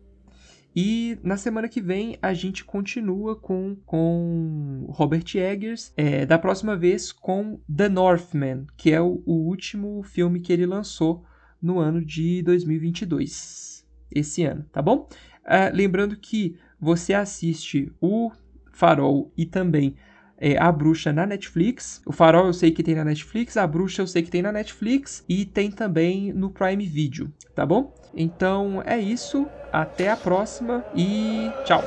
E 0.80 1.18
na 1.24 1.38
semana 1.38 1.68
que 1.68 1.82
vem 1.82 2.20
a 2.22 2.36
gente 2.36 2.64
continua 2.64 3.36
com, 3.36 3.76
com 3.84 4.86
Robert 4.90 5.26
Eggers, 5.34 5.92
é, 5.98 6.24
da 6.24 6.38
próxima 6.38 6.78
vez 6.78 7.12
com 7.12 7.60
The 7.76 7.90
Northman, 7.90 8.68
que 8.78 8.92
é 8.92 9.02
o, 9.02 9.24
o 9.26 9.48
último 9.48 10.04
filme 10.04 10.40
que 10.40 10.54
ele 10.54 10.68
lançou 10.68 11.26
no 11.60 11.80
ano 11.80 12.06
de 12.06 12.44
2022, 12.44 13.88
esse 14.12 14.44
ano, 14.44 14.68
tá 14.72 14.80
bom? 14.80 15.10
Uh, 15.46 15.74
lembrando 15.74 16.16
que 16.16 16.56
você 16.80 17.16
assiste 17.16 17.92
o 18.00 18.32
Farol 18.72 19.34
e 19.36 19.48
também 19.48 19.96
é, 20.38 20.60
A 20.60 20.72
Bruxa 20.72 21.12
na 21.12 21.26
Netflix. 21.26 22.04
O 22.06 22.12
Farol 22.12 22.46
eu 22.46 22.54
sei 22.54 22.70
que 22.70 22.84
tem 22.84 22.94
na 22.94 23.04
Netflix, 23.04 23.58
A 23.58 23.66
Bruxa 23.66 24.04
eu 24.04 24.08
sei 24.08 24.22
que 24.22 24.30
tem 24.30 24.44
na 24.44 24.52
Netflix 24.52 25.26
e 25.28 25.44
tem 25.44 25.72
também 25.72 26.32
no 26.32 26.52
Prime 26.52 26.86
Video, 26.86 27.34
tá 27.56 27.66
bom? 27.66 27.96
Então 28.18 28.82
é 28.84 28.98
isso, 28.98 29.48
até 29.72 30.10
a 30.10 30.18
próxima 30.18 30.84
e 30.96 31.52
tchau! 31.64 31.84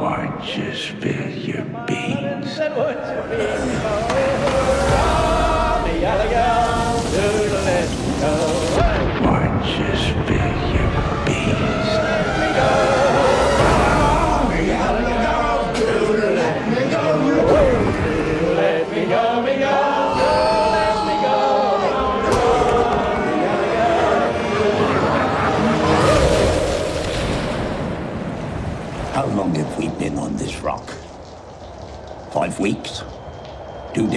Five 0.00 0.56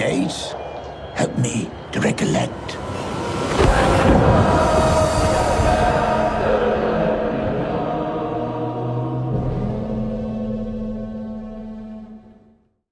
days? 0.00 0.59